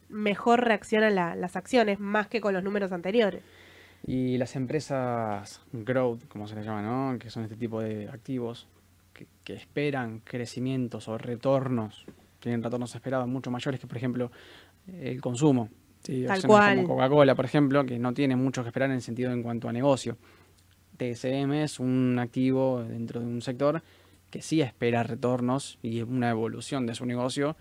[0.09, 3.43] mejor reaccionan la- las acciones más que con los números anteriores.
[4.07, 7.18] Y las empresas growth, como se les llama, ¿no?
[7.18, 8.66] Que son este tipo de activos
[9.14, 12.05] que, que esperan crecimientos o retornos,
[12.40, 14.32] tienen retornos esperados mucho mayores que, por ejemplo,
[14.93, 15.68] el consumo.
[16.03, 16.24] ¿Sí?
[16.26, 16.76] Tal cual.
[16.82, 19.68] Como Coca-Cola, por ejemplo, que no tiene mucho que esperar en el sentido en cuanto
[19.68, 20.16] a negocio.
[20.98, 23.82] TSM es un activo dentro de un sector
[24.30, 27.57] que sí espera retornos y una evolución de su negocio.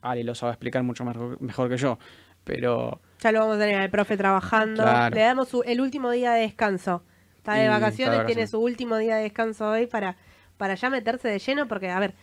[0.00, 1.98] Ali lo sabe explicar mucho mejor, mejor que yo,
[2.44, 4.82] pero Ya lo vamos a tener al profe trabajando.
[4.82, 5.14] Claro.
[5.14, 7.02] Le damos su- el último día de descanso.
[7.36, 8.50] Está de Y está de vacaciones, tiene vacaciones.
[8.50, 10.16] su último día de descanso hoy para,
[10.56, 12.14] para ya meterse de lleno, porque, a ver,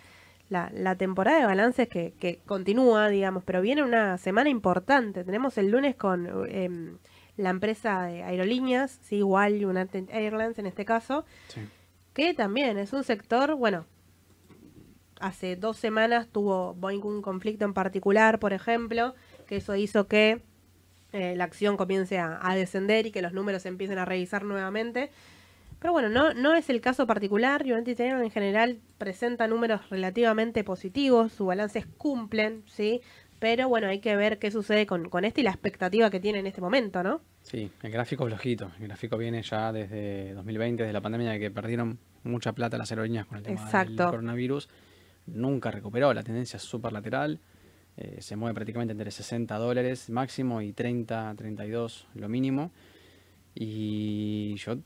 [0.50, 5.24] la, la temporada de balances que, que continúa, digamos, pero viene una semana importante.
[5.24, 6.98] Tenemos el lunes con em,
[7.38, 11.62] la empresa de aerolíneas, sí, igual United Airlines en este caso, sí.
[12.14, 13.86] que también es un sector, bueno,
[15.20, 19.16] hace dos semanas tuvo Boeing un conflicto en particular, por ejemplo,
[19.48, 20.42] que eso hizo que
[21.12, 25.12] eh, la acción comience a, a descender y que los números empiecen a revisar nuevamente.
[25.80, 27.64] Pero bueno, no, no es el caso particular.
[27.64, 33.02] Juventus Italiano en general presenta números relativamente positivos, sus balances cumplen, ¿sí?
[33.40, 36.40] Pero bueno, hay que ver qué sucede con, con este y la expectativa que tiene
[36.40, 37.22] en este momento, ¿no?
[37.44, 38.72] Sí, el gráfico flojito.
[38.80, 42.90] El gráfico viene ya desde 2020, desde la pandemia, de que perdieron mucha plata las
[42.92, 43.94] aerolíneas con el tema Exacto.
[44.04, 44.70] del coronavirus.
[45.28, 47.40] Nunca recuperó, la tendencia es súper lateral.
[47.98, 52.72] eh, se mueve prácticamente entre 60 dólares máximo y 30, 32 lo mínimo.
[53.54, 54.78] Y yo,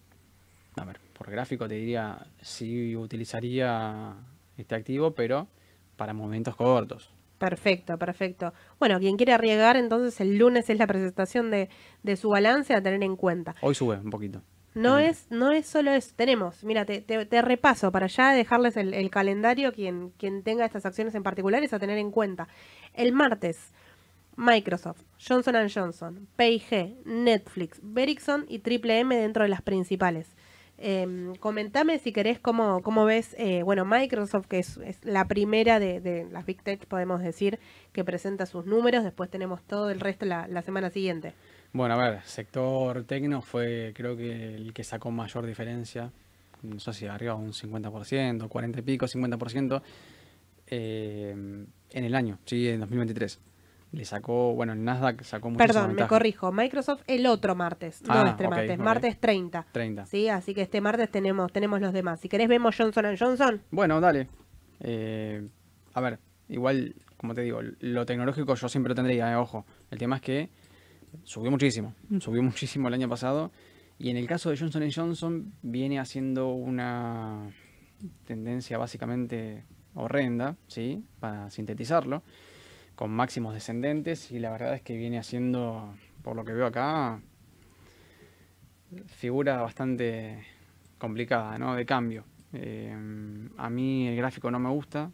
[0.76, 4.16] a ver, por gráfico te diría, sí utilizaría
[4.58, 5.48] este activo, pero
[5.96, 7.10] para momentos cortos.
[7.38, 8.54] Perfecto, perfecto.
[8.80, 11.70] Bueno, quien quiere arriesgar, entonces el lunes es la presentación de,
[12.04, 13.56] de su balance a tener en cuenta.
[13.62, 14.42] Hoy sube un poquito.
[14.76, 16.14] No es, no es solo eso.
[16.16, 20.66] Tenemos, mira, te, te- te repaso para ya dejarles el, el calendario, quien, quien tenga
[20.66, 22.48] estas acciones en particulares a tener en cuenta.
[22.94, 23.72] El martes,
[24.36, 30.36] Microsoft, Johnson Johnson, P&G, Netflix, Verizon y Triple M dentro de las principales.
[30.82, 36.28] Eh, comentame si querés cómo, cómo ves, eh, bueno, Microsoft, que es, la primera de,
[36.32, 37.60] las Big Tech, podemos decir,
[37.92, 39.04] que presenta sus números.
[39.04, 41.34] Después tenemos todo el resto la, la semana siguiente.
[41.74, 46.12] Bueno, a ver, sector tecno fue creo que el que sacó mayor diferencia.
[46.64, 49.82] No sé si arriba un 50%, 40 y pico, 50%
[50.68, 51.32] eh,
[51.92, 53.40] en el año, sí, en 2023.
[53.92, 56.52] Le sacó, bueno, el Nasdaq sacó muchísima Perdón, me corrijo.
[56.52, 59.66] Microsoft el otro martes, no Ah, este martes, martes 30.
[59.72, 60.06] 30.
[60.06, 62.20] Sí, así que este martes tenemos, tenemos los demás.
[62.20, 63.62] Si querés vemos Johnson Johnson.
[63.72, 64.28] Bueno, dale.
[64.80, 65.48] Eh,
[65.94, 66.20] a ver,
[66.50, 69.66] igual, como te digo, lo tecnológico yo siempre lo tendría, eh, ojo.
[69.90, 70.50] El tema es que
[71.24, 73.52] subió muchísimo, subió muchísimo el año pasado.
[73.98, 77.50] Y en el caso de Johnson Johnson viene haciendo una
[78.26, 81.04] tendencia básicamente horrenda, ¿sí?
[81.20, 82.24] Para sintetizarlo,
[83.00, 84.30] con máximos descendentes.
[84.30, 87.22] Y la verdad es que viene haciendo, por lo que veo acá,
[89.08, 90.44] figura bastante
[90.98, 91.76] complicada, ¿no?
[91.76, 92.26] De cambio.
[92.52, 92.94] Eh,
[93.58, 95.12] a mí el gráfico no me gusta.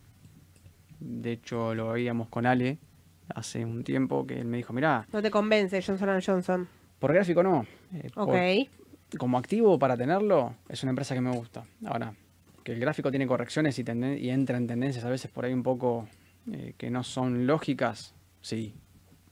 [0.99, 2.79] De hecho, lo veíamos con Ale
[3.35, 6.67] hace un tiempo que él me dijo, mirá, No te convence Johnson Johnson.
[6.97, 7.67] por gráfico no.
[7.93, 9.17] eh, por- Ok.
[9.19, 11.65] como activo para tenerlo, es una empresa que me gusta.
[11.85, 12.13] Ahora,
[12.63, 16.07] que el gráfico tiene correcciones y entra en tendencias a veces por ahí un poco
[16.51, 18.75] eh, que no son lógicas, sí.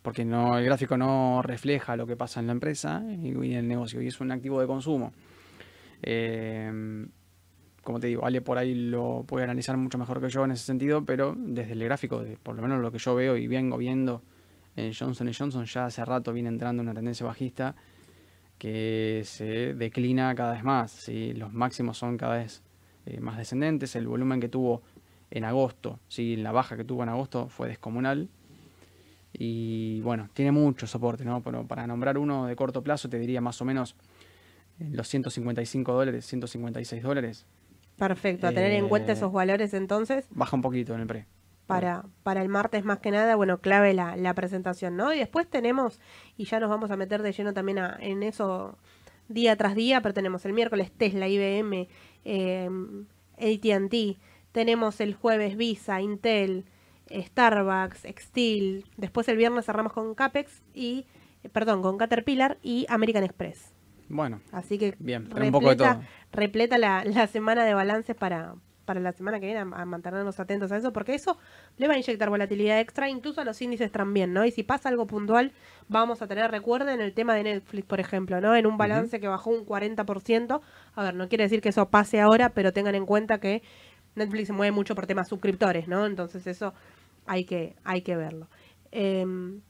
[0.01, 3.67] Porque no, el gráfico no refleja lo que pasa en la empresa y, en el
[3.67, 5.13] negocio, y es un activo de consumo.
[6.01, 7.05] Eh,
[7.83, 10.65] como te digo, Ale por ahí lo puede analizar mucho mejor que yo en ese
[10.65, 14.21] sentido, pero desde el gráfico, por lo menos lo que yo veo y vengo viendo
[14.75, 17.75] en Johnson Johnson, ya hace rato viene entrando una tendencia bajista
[18.57, 21.09] que se declina cada vez más.
[21.35, 22.63] Los máximos son cada vez
[23.05, 23.95] eh, más descendentes.
[23.95, 24.81] El volumen que tuvo
[25.35, 26.35] en agosto, ¿sí?
[26.35, 28.29] la baja que tuvo en agosto fue descomunal.
[29.33, 31.41] Y bueno, tiene mucho soporte, ¿no?
[31.41, 33.95] Pero para nombrar uno de corto plazo te diría más o menos
[34.79, 37.45] en los 155 dólares, 156 dólares.
[37.97, 38.47] Perfecto.
[38.47, 40.25] A tener en cuenta Eh, esos valores entonces.
[40.29, 41.25] Baja un poquito en el pre.
[41.65, 45.13] Para, para el martes más que nada, bueno, clave la, la presentación, ¿no?
[45.13, 45.99] Y después tenemos,
[46.37, 48.77] y ya nos vamos a meter de lleno también a- en eso
[49.29, 51.87] día tras día, pero tenemos el miércoles Tesla, IBM,
[52.25, 52.69] eh,
[53.37, 54.17] ATT,
[54.53, 56.63] tenemos el jueves Visa, Intel,
[57.09, 61.05] eh, Starbucks, Extil, después el viernes cerramos con Capex y,
[61.43, 63.73] eh, perdón, con Caterpillar y American Express.
[64.07, 66.01] Bueno, Así que Bien, trae un poco de todo.
[66.31, 68.53] repleta la, la semana de balances para,
[68.85, 71.37] para la semana que viene, a, a mantenernos atentos a eso, porque eso
[71.77, 74.45] le va a inyectar volatilidad extra, incluso a los índices también, ¿no?
[74.45, 75.51] Y si pasa algo puntual,
[75.87, 78.55] vamos a tener, recuerden el tema de Netflix, por ejemplo, ¿no?
[78.55, 80.61] En un balance que bajó un 40%,
[80.95, 83.63] a ver, no quiere decir que eso pase ahora, pero tengan en cuenta que
[84.15, 86.05] Netflix se mueve mucho por temas suscriptores, ¿no?
[86.05, 86.73] Entonces eso
[87.25, 88.47] hay que, hay que verlo.
[88.91, 89.61] Em,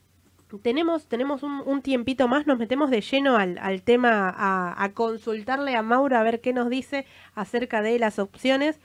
[0.62, 5.76] tenemos, tenemos un, tiempito más, nos metemos de lleno al, al tema, a, a consultarle
[5.76, 8.80] a Mauro a ver qué nos dice acerca de las opciones.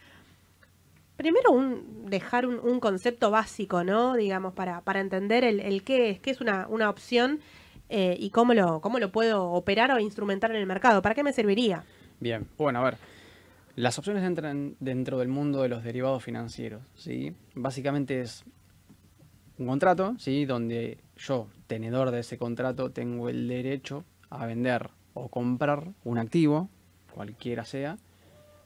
[1.16, 4.14] Primero, un, dejar un, concepto básico, ¿no?
[4.14, 7.40] Digamos, para, para entender el, el qué es, qué es una, una opción
[7.88, 11.02] eh, y cómo lo, cómo lo puedo operar o instrumentar en el mercado.
[11.02, 11.84] ¿Para qué me serviría?
[12.20, 12.98] Bien, bueno, a ver.
[13.78, 17.32] Las opciones entran dentro del mundo de los derivados financieros, ¿sí?
[17.54, 18.44] Básicamente es
[19.56, 20.46] un contrato, ¿sí?
[20.46, 26.68] Donde yo, tenedor de ese contrato, tengo el derecho a vender o comprar un activo,
[27.14, 27.98] cualquiera sea,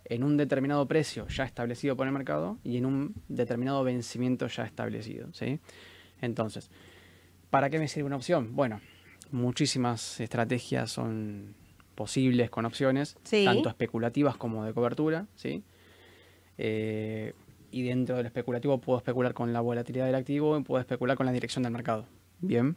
[0.07, 4.65] en un determinado precio ya establecido por el mercado y en un determinado vencimiento ya
[4.65, 5.61] establecido, ¿sí?
[6.23, 6.71] Entonces,
[7.51, 8.57] ¿para qué me sirve una opción?
[8.57, 8.81] Bueno,
[9.31, 11.55] muchísimas estrategias son
[11.95, 13.45] posibles con opciones, Sí.
[13.45, 15.63] tanto especulativas como de cobertura, ¿sí?
[16.59, 17.35] Eh,
[17.71, 21.27] y dentro del especulativo puedo especular con la volatilidad del activo y puedo especular con
[21.27, 22.07] la dirección del mercado.
[22.41, 22.77] Bien.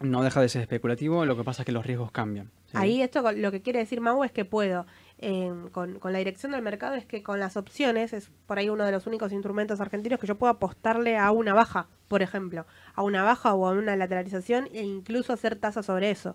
[0.00, 2.50] No deja de ser especulativo, lo que pasa es que los riesgos cambian.
[2.66, 2.72] ¿sí?
[2.74, 4.86] Ahí esto lo que quiere decir Mau es que puedo
[5.18, 8.68] eh, con, con la dirección del mercado es que con las opciones es por ahí
[8.68, 12.66] uno de los únicos instrumentos argentinos que yo puedo apostarle a una baja, por ejemplo,
[12.94, 16.34] a una baja o a una lateralización e incluso hacer tasa sobre eso.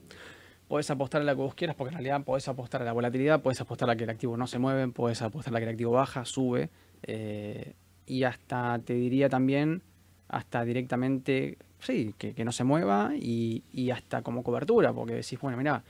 [0.70, 3.42] Puedes apostar a la que vos quieras, porque en realidad podés apostar a la volatilidad,
[3.42, 5.94] puedes apostar a que el activo no se mueve, puedes apostar a que el activo
[5.94, 6.70] baja, sube,
[7.04, 7.74] eh,
[8.06, 9.82] y hasta te diría también,
[10.28, 15.40] hasta directamente, sí, que, que no se mueva y, y hasta como cobertura, porque decís,
[15.42, 15.84] bueno, mira,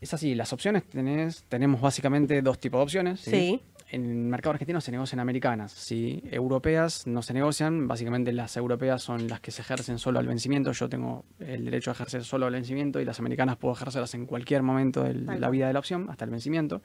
[0.00, 3.20] es así, las opciones tenés, tenemos básicamente dos tipos de opciones.
[3.20, 3.62] Sí.
[3.90, 6.22] En el mercado argentino se negocian americanas, ¿sí?
[6.30, 10.72] europeas no se negocian, básicamente las europeas son las que se ejercen solo al vencimiento,
[10.72, 14.26] yo tengo el derecho a ejercer solo al vencimiento y las americanas puedo ejercerlas en
[14.26, 16.82] cualquier momento de la vida de la opción, hasta el vencimiento.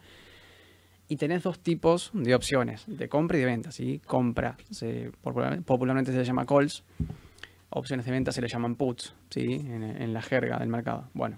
[1.10, 4.00] Y tenés dos tipos de opciones, de compra y de venta, ¿sí?
[4.08, 5.12] Compra, se-
[5.66, 6.86] popularmente se le llama calls,
[7.70, 9.44] opciones de venta se le llaman puts, ¿sí?
[9.68, 11.10] En, en la jerga del mercado.
[11.14, 11.38] Bueno,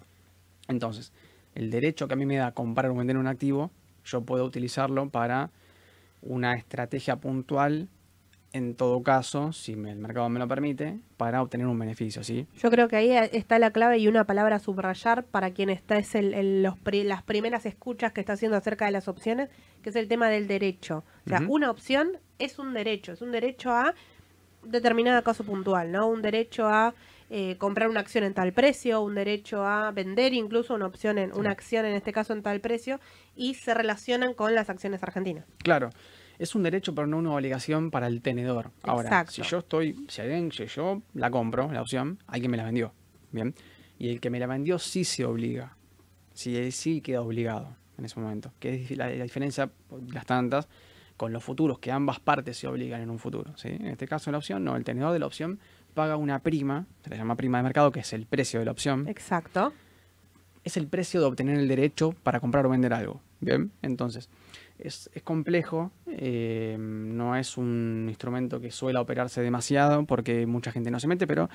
[0.67, 1.11] entonces,
[1.55, 3.71] el derecho que a mí me da comprar o vender un activo,
[4.05, 5.49] yo puedo utilizarlo para
[6.21, 7.87] una estrategia puntual,
[8.53, 12.47] en todo caso, si el mercado me lo permite, para obtener un beneficio, ¿sí?
[12.57, 15.97] Yo creo que ahí está la clave y una palabra a subrayar para quien está
[15.97, 19.49] es el, el- los pri- las primeras escuchas que está haciendo acerca de las opciones,
[19.81, 21.03] que es el tema del derecho.
[21.25, 23.93] O sea, una opción es un derecho, es un derecho a
[24.63, 26.07] determinado caso puntual, ¿no?
[26.07, 26.93] Un derecho a
[27.29, 31.33] eh, comprar una acción en tal precio, un derecho a vender incluso una opción en
[31.33, 32.99] una acción en este caso en tal precio
[33.35, 35.45] y se relacionan con las acciones argentinas.
[35.57, 35.89] Claro,
[36.37, 38.71] es un derecho pero no una obligación para el tenedor.
[38.83, 39.31] Ahora, Exacto.
[39.31, 42.93] si yo estoy, si alguien, si yo la compro, la opción, alguien me la vendió,
[43.31, 43.55] ¿bien?
[43.97, 45.77] Y el que me la vendió sí se obliga,
[46.33, 48.51] sí, él sí queda obligado en ese momento.
[48.59, 49.71] Que es la, la diferencia,
[50.11, 50.67] las tantas,
[51.17, 53.69] con los futuros, que ambas partes se obligan en un futuro, ¿sí?
[53.69, 55.59] En este caso la opción, no, el tenedor de la opción
[55.95, 58.71] paga una prima, se le llama prima de mercado, que es el precio de la
[58.71, 59.73] opción, Exacto.
[60.63, 63.21] es el precio de obtener el derecho para comprar o vender algo.
[63.39, 64.29] Bien, entonces
[64.77, 70.91] es, es complejo, eh, no es un instrumento que suele operarse demasiado porque mucha gente
[70.91, 71.49] no se mete, pero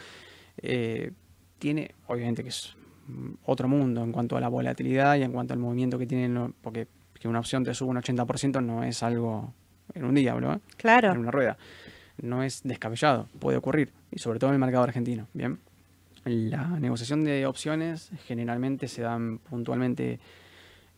[0.58, 1.12] eh,
[1.58, 2.74] tiene, obviamente que es
[3.44, 6.52] otro mundo en cuanto a la volatilidad y en cuanto al movimiento que tiene, no-
[6.62, 6.86] porque
[7.18, 9.52] que una opción te suba un 80% no es algo
[9.94, 10.60] en un día, ¿no?
[10.78, 11.12] Claro.
[11.12, 11.58] en una rueda.
[12.22, 15.26] No es descabellado, puede ocurrir, y sobre todo en el mercado argentino.
[15.34, 15.58] Bien,
[16.24, 20.20] la negociación de opciones generalmente se dan puntualmente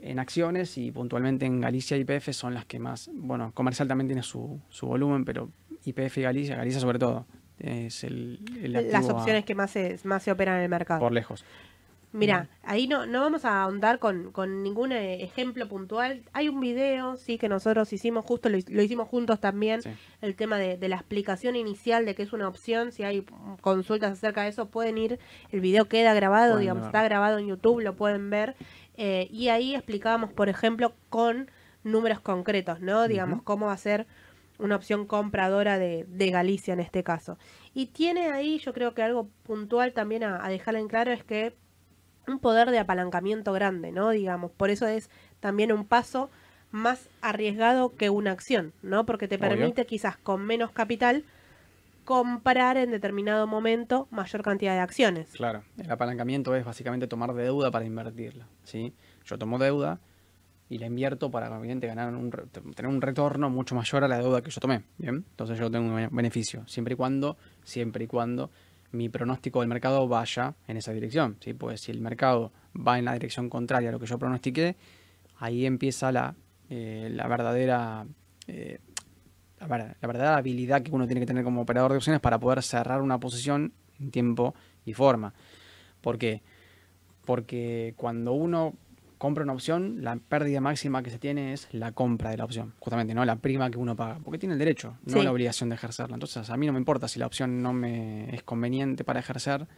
[0.01, 4.09] en acciones y puntualmente en Galicia y IPF son las que más, bueno, comercial también
[4.09, 5.49] tiene su, su volumen, pero
[5.85, 7.27] IPF y Galicia, Galicia sobre todo,
[7.59, 10.99] es el, el Las a- opciones que más se, más se operan en el mercado.
[11.01, 11.45] por lejos.
[12.13, 16.23] Mira, ahí no, no vamos a ahondar con, con ningún eh, ejemplo puntual.
[16.35, 19.91] Hay un video, sí, que nosotros hicimos justo, lo, lo hicimos juntos también, Sí.
[20.21, 22.93] el tema de, de la explicación inicial de que es una opción.
[22.93, 23.25] Si hay
[23.63, 25.19] consultas acerca de eso, pueden ir.
[25.51, 28.57] El video queda grabado, digamos, está grabado en YouTube, lo pueden ver.
[28.97, 31.51] Eh, y ahí explicábamos, por ejemplo, con
[31.83, 33.09] números concretos, ¿no?
[33.09, 34.07] Digamos, cómo va a ser
[34.59, 37.39] una opción compradora de, de Galicia en este caso.
[37.75, 41.25] Y tiene ahí, yo creo que algo puntual también a, a dejar en claro es
[41.25, 41.55] que
[42.27, 44.11] un poder de apalancamiento grande, ¿no?
[44.11, 45.11] Digamos, por eso es
[45.41, 46.31] también un paso
[46.71, 49.05] más arriesgado que una acción, ¿no?
[49.05, 49.49] Porque te Obvio.
[49.51, 51.25] permite quizás con menos capital
[52.05, 55.31] comprar en determinado momento mayor cantidad de acciones.
[55.33, 58.93] Claro, el apalancamiento es básicamente tomar deuda para invertirla, ¿sí?
[59.25, 60.01] Yo tomo deuda
[60.69, 64.19] y la invierto para, obviamente, ganar un, re- tener un retorno mucho mayor a la
[64.19, 65.25] deuda que yo tomé, ¿bien?
[65.31, 68.51] Entonces yo tengo un bene- beneficio, siempre y cuando, siempre y cuando
[68.93, 71.55] mi pronóstico del mercado vaya en esa dirección, ¿sí?
[71.55, 74.77] Pues si el mercado va en la dirección contraria a lo que yo pronostiqué,
[75.39, 76.35] ahí empieza la,
[76.71, 78.07] eh, la verdadera...
[78.47, 78.79] eh,
[79.59, 83.01] la verdadera habilidad que uno tiene que tener como operador de opciones para poder cerrar
[83.01, 85.35] una posición en tiempo y forma.
[86.01, 86.43] ¿Por qué?
[87.25, 88.75] Porque cuando uno
[89.23, 92.75] compra una opción, la pérdida máxima que se tiene es la compra de la opción,
[92.81, 93.25] justamente, ¿no?
[93.25, 95.23] La prima que uno paga, porque tiene el derecho, no Sí.
[95.23, 96.15] la obligación de ejercerla.
[96.17, 99.69] Entonces, a mí no me importa si la opción no me es conveniente para ejercer,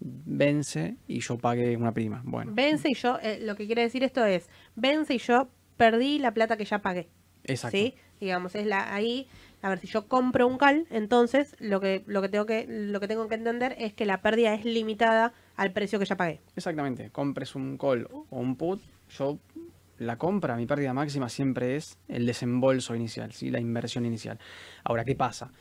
[0.00, 2.22] vence y yo pague una prima.
[2.24, 6.18] Bueno, Vence y yo, eh, lo que quiere decir esto es, vence y yo perdí
[6.18, 7.10] la plata que ya pagué.
[7.44, 7.76] exacto.
[7.76, 7.94] ¿Sí?
[8.20, 9.26] Digamos, es la ahí,
[9.62, 13.00] a ver, si yo compro un cal, entonces lo que lo que tengo que lo
[13.00, 16.40] que tengo que entender es que la pérdida es limitada al precio que ya pagué.
[16.56, 18.80] Exactamente, compres un call o un put,
[19.10, 19.38] yo
[19.98, 23.50] la compra, mi pérdida máxima siempre es el desembolso inicial, ¿sí?
[23.50, 24.38] la inversión inicial.
[24.84, 25.52] Ahora, ¿qué pasa?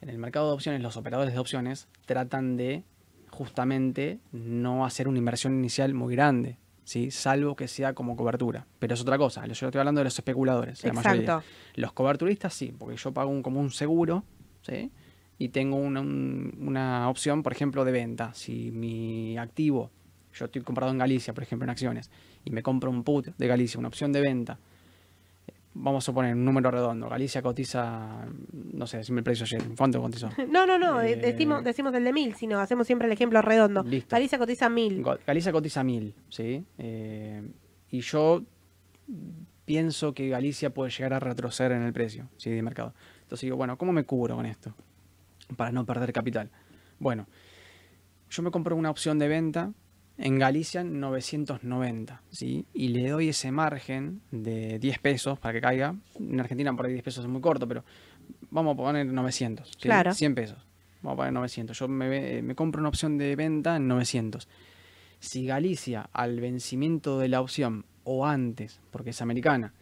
[0.00, 2.84] En el mercado de opciones, los operadores de opciones tratan de
[3.28, 7.10] justamente no hacer una inversión inicial muy grande, ¿sí?
[7.10, 8.66] salvo que sea como cobertura.
[8.78, 10.82] Pero es otra cosa, yo estoy hablando de los especuladores.
[10.82, 11.42] La mayoría.
[11.74, 14.24] Los coberturistas sí, porque yo pago un, como un seguro,
[14.62, 14.90] ¿sí?
[15.38, 18.32] Y tengo una, un- una opción, por ejemplo, de venta.
[18.34, 19.90] Si mi activo
[20.34, 22.10] yo estoy comprado en Galicia, por ejemplo, en acciones,
[22.44, 24.58] y me compro un put de Galicia, una opción de venta,
[25.74, 28.26] vamos a poner un número redondo, Galicia cotiza,
[28.72, 30.28] no sé, decime el precio ayer, ¿cuánto cotizó?
[30.48, 33.82] No, no, no, Eh, decimos, decimos el de mil, sino hacemos siempre el ejemplo redondo.
[33.82, 34.14] Listo.
[34.16, 35.04] Galicia cotiza mil.
[35.26, 36.64] Galicia cotiza 1000, ¿sí?
[36.78, 37.42] Eh,
[37.90, 38.42] y yo
[39.64, 42.50] pienso que Galicia puede llegar a retroceder en el precio, ¿sí?
[42.50, 42.94] De mercado.
[43.22, 44.74] Entonces digo, bueno, ¿cómo me cubro con esto?
[45.56, 46.50] Para no perder capital.
[46.98, 47.26] Bueno,
[48.30, 49.72] yo me compro una opción de venta
[50.18, 52.64] en Galicia en 990, ¿sí?
[52.74, 55.96] Y le doy ese margen de 10 pesos para que caiga.
[56.18, 57.84] En Argentina por ahí 10 pesos es muy corto, pero
[58.50, 59.76] vamos a poner 900, ¿sí?
[59.80, 60.12] Claro.
[60.14, 60.58] 100 pesos.
[61.02, 61.76] Vamos a poner 900.
[61.78, 64.48] Yo me, ve- me compro una opción de venta en 900.
[65.18, 69.72] Si Galicia al vencimiento de la opción o antes, porque es americana,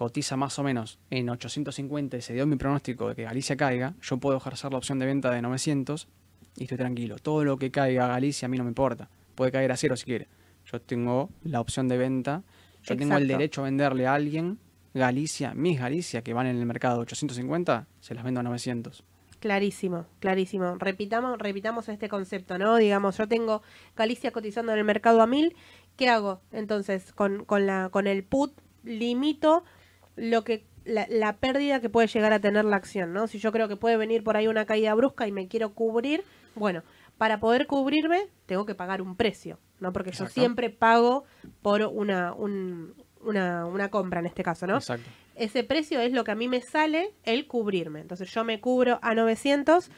[0.00, 3.92] cotiza más o menos en 850 y se dio mi pronóstico de que Galicia caiga,
[4.00, 6.08] yo puedo ejercer la opción de venta de 900
[6.56, 7.16] y estoy tranquilo.
[7.18, 9.10] Todo lo que caiga a Galicia a mí no me importa.
[9.34, 10.28] Puede caer a cero si quiere.
[10.64, 12.44] Yo tengo la opción de venta.
[12.82, 14.58] Yo tengo el derecho a venderle a alguien
[14.94, 19.04] Galicia, mis Galicia, que van en el mercado de 850, se las vendo a 900.
[19.38, 20.76] Clarísimo, clarísimo.
[20.78, 22.76] Repitamos, repitamos este concepto, ¿no?
[22.76, 23.60] Digamos, yo tengo
[23.96, 25.54] Galicia cotizando en el mercado a mil.
[25.96, 26.40] ¿Qué hago?
[26.52, 29.62] Entonces, con, con, la, con el put limito
[30.16, 33.26] lo que la, la pérdida que puede llegar a tener la acción, ¿no?
[33.26, 36.24] Si yo creo que puede venir por ahí una caída brusca y me quiero cubrir,
[36.54, 36.82] bueno,
[37.18, 39.92] para poder cubrirme tengo que pagar un precio, ¿no?
[39.92, 41.24] Porque yo siempre pago
[41.62, 44.76] por una, un- una, una compra en este caso, ¿no?
[44.76, 45.08] Exacto.
[45.34, 48.00] ese precio es lo que a mí me sale el cubrirme.
[48.00, 49.90] Entonces yo me cubro a 900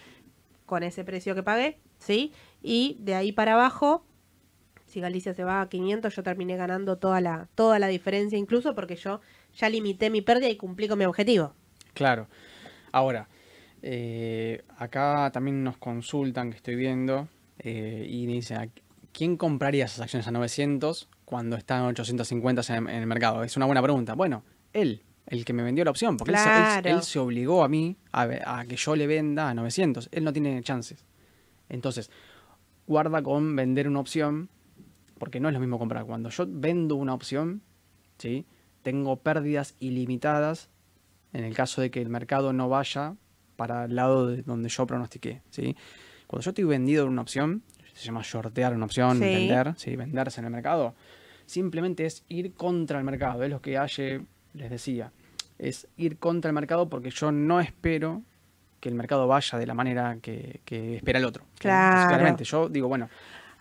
[0.67, 2.33] con ese precio que pagué, ¿sí?
[2.63, 4.05] Y de ahí para abajo,
[4.87, 8.75] si Galicia se va a 500, yo terminé ganando toda la, toda la diferencia incluso
[8.75, 9.21] porque yo
[9.57, 11.55] ya limité mi pérdida y cumplí con mi objetivo.
[11.95, 12.29] Claro.
[12.93, 13.29] Ahora,
[13.83, 17.29] eh, acá también nos consultan que estoy viendo
[17.59, 18.69] eh, y dicen, ¿a
[19.13, 23.43] ¿quién compraría esas acciones a 900 cuando están a 850 en, en el mercado?
[23.45, 24.15] Es una buena pregunta.
[24.15, 26.91] Bueno, él, el que me vendió la opción, porque él se- él, Claro.
[26.91, 30.09] él se obligó a mí a, a que yo le venda a 900.
[30.13, 31.05] Él no tiene chances.
[31.69, 32.11] Entonces,
[32.87, 34.49] guarda con vender una opción,
[35.19, 36.05] porque no es lo mismo comprar.
[36.05, 37.63] Cuando yo vendo una opción,
[38.19, 38.45] ¿sí?
[38.83, 40.69] Tengo pérdidas ilimitadas
[41.33, 43.15] en el caso de que el mercado no vaya
[43.57, 45.77] para el lado de donde yo pronostiqué, ¿sí?
[46.27, 47.63] Cuando yo estoy vendido en una opción,
[47.95, 49.25] se llama shortear una opción, Sí.
[49.25, 49.97] vender, ¿sí?
[49.97, 50.95] venderse en el mercado,
[51.47, 54.23] simplemente es ir contra el mercado, es lo que Aye
[54.55, 55.13] les decía,
[55.59, 58.23] es ir contra el mercado porque yo no espero
[58.81, 61.45] que el mercado vaya de la manera que, que espera el otro.
[61.59, 62.09] Claro.
[62.09, 63.09] claramente, yo digo, bueno,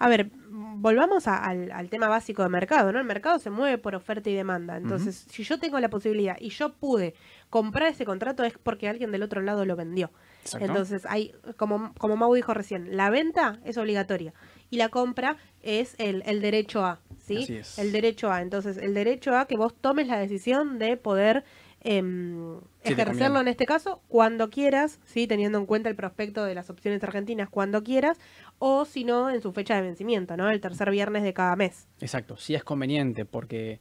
[0.04, 3.00] A ver, volvamos a- al, al tema básico de mercado, ¿no?
[3.00, 4.78] El mercado se mueve por oferta y demanda.
[4.78, 7.14] Entonces, si yo tengo la posibilidad y yo pude
[7.50, 10.10] comprar ese contrato es porque alguien del otro lado lo vendió.
[10.44, 10.66] Exacto.
[10.66, 14.34] Entonces, hay, como, como Mau dijo recién, la venta es obligatoria
[14.72, 17.44] y la compra es el, el derecho a, ¿sí?
[17.44, 17.78] Así es.
[17.78, 18.42] El derecho a.
[18.42, 21.44] Entonces, el derecho a que vos tomes la decisión de poder
[21.84, 25.28] em, ejercerlo en este caso cuando quieras, ¿sí?
[25.28, 28.20] Teniendo en cuenta el prospecto de las opciones argentinas cuando quieras,
[28.64, 30.48] o si no, en su fecha de vencimiento, ¿no?
[30.48, 31.88] El tercer viernes de cada mes.
[32.00, 33.80] Exacto, sí es conveniente porque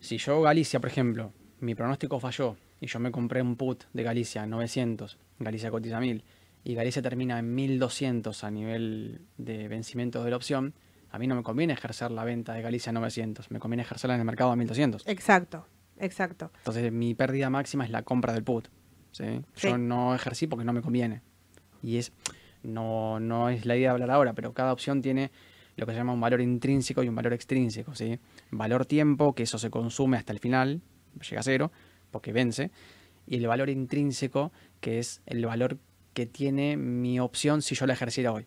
[0.00, 4.02] si yo Galicia, por ejemplo, mi pronóstico falló y yo me compré un put de
[4.02, 6.24] Galicia a 900, Galicia cotiza 1000
[6.62, 10.74] y Galicia termina en 1200 a nivel de vencimiento de la opción,
[11.10, 14.16] a mí no me conviene ejercer la venta de Galicia a 900, me conviene ejercerla
[14.16, 15.08] en el mercado a 1200.
[15.08, 16.52] Exacto, exacto.
[16.58, 18.68] Entonces mi pérdida máxima es la compra del put.
[19.12, 19.40] ¿sí?
[19.54, 19.68] Sí.
[19.68, 21.22] Yo no ejercí porque no me conviene.
[21.82, 22.12] Y es
[22.62, 25.30] no, no es la idea de hablar ahora, pero cada opción tiene
[25.76, 27.94] lo que se llama un valor intrínseco y un valor extrínseco.
[27.94, 28.18] ¿sí?
[28.50, 30.80] Valor tiempo, que eso se consume hasta el final,
[31.28, 31.72] llega a cero,
[32.10, 32.70] porque vence.
[33.26, 35.78] Y el valor intrínseco, que es el valor
[36.12, 38.46] que tiene mi opción si yo la ejerciera hoy.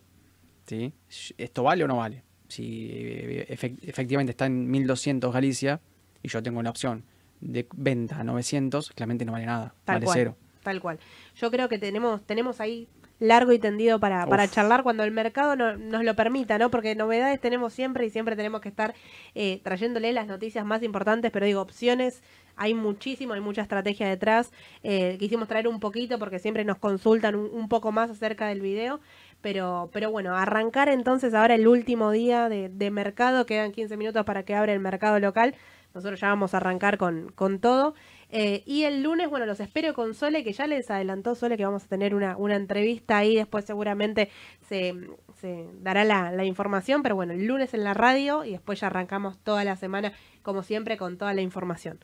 [0.66, 0.92] ¿sí?
[1.38, 2.22] ¿Esto vale o no vale?
[2.48, 5.80] Si eh, efec- efectivamente está en 1200 Galicia
[6.22, 7.04] y yo tengo la opción
[7.40, 10.18] de venta a 900, claramente no vale nada, Tal vale cual.
[10.18, 10.36] cero.
[10.62, 10.98] Tal cual.
[11.36, 12.88] Yo creo que tenemos, tenemos ahí
[13.18, 16.70] largo y tendido para, para charlar cuando el mercado no- nos lo permita, ¿no?
[16.70, 18.94] Porque novedades tenemos siempre y siempre tenemos que estar
[19.34, 22.22] eh, trayéndole las noticias más importantes, pero digo, opciones,
[22.56, 24.52] hay muchísimo, hay mucha estrategia detrás.
[24.82, 28.60] Eh, quisimos traer un poquito porque siempre nos consultan un, un poco más acerca del
[28.60, 29.00] video.
[29.42, 34.24] Pero, pero bueno, arrancar entonces ahora el último día de, de mercado, quedan 15 minutos
[34.24, 35.54] para que abra el mercado local.
[35.94, 37.94] Nosotros ya vamos a arrancar con, con todo.
[38.30, 41.64] Eh, y el lunes, bueno, los espero con Sole, que ya les adelantó Sole que
[41.64, 43.36] vamos a tener una, una entrevista ahí.
[43.36, 44.30] Después seguramente
[44.68, 44.94] se,
[45.40, 47.02] se dará la, la información.
[47.02, 50.12] Pero bueno, el lunes en la radio y después ya arrancamos toda la semana,
[50.42, 51.98] como siempre, con toda la información.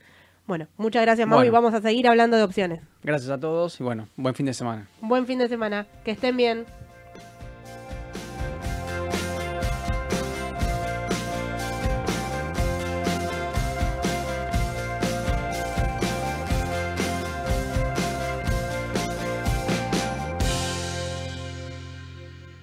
[0.47, 2.81] Bueno, muchas gracias, Mau, y vamos a seguir hablando de opciones.
[3.05, 4.89] Gracias a todos y bueno, buen fin de semana.
[5.01, 5.87] Buen fin de semana.
[6.05, 6.65] Que estén bien.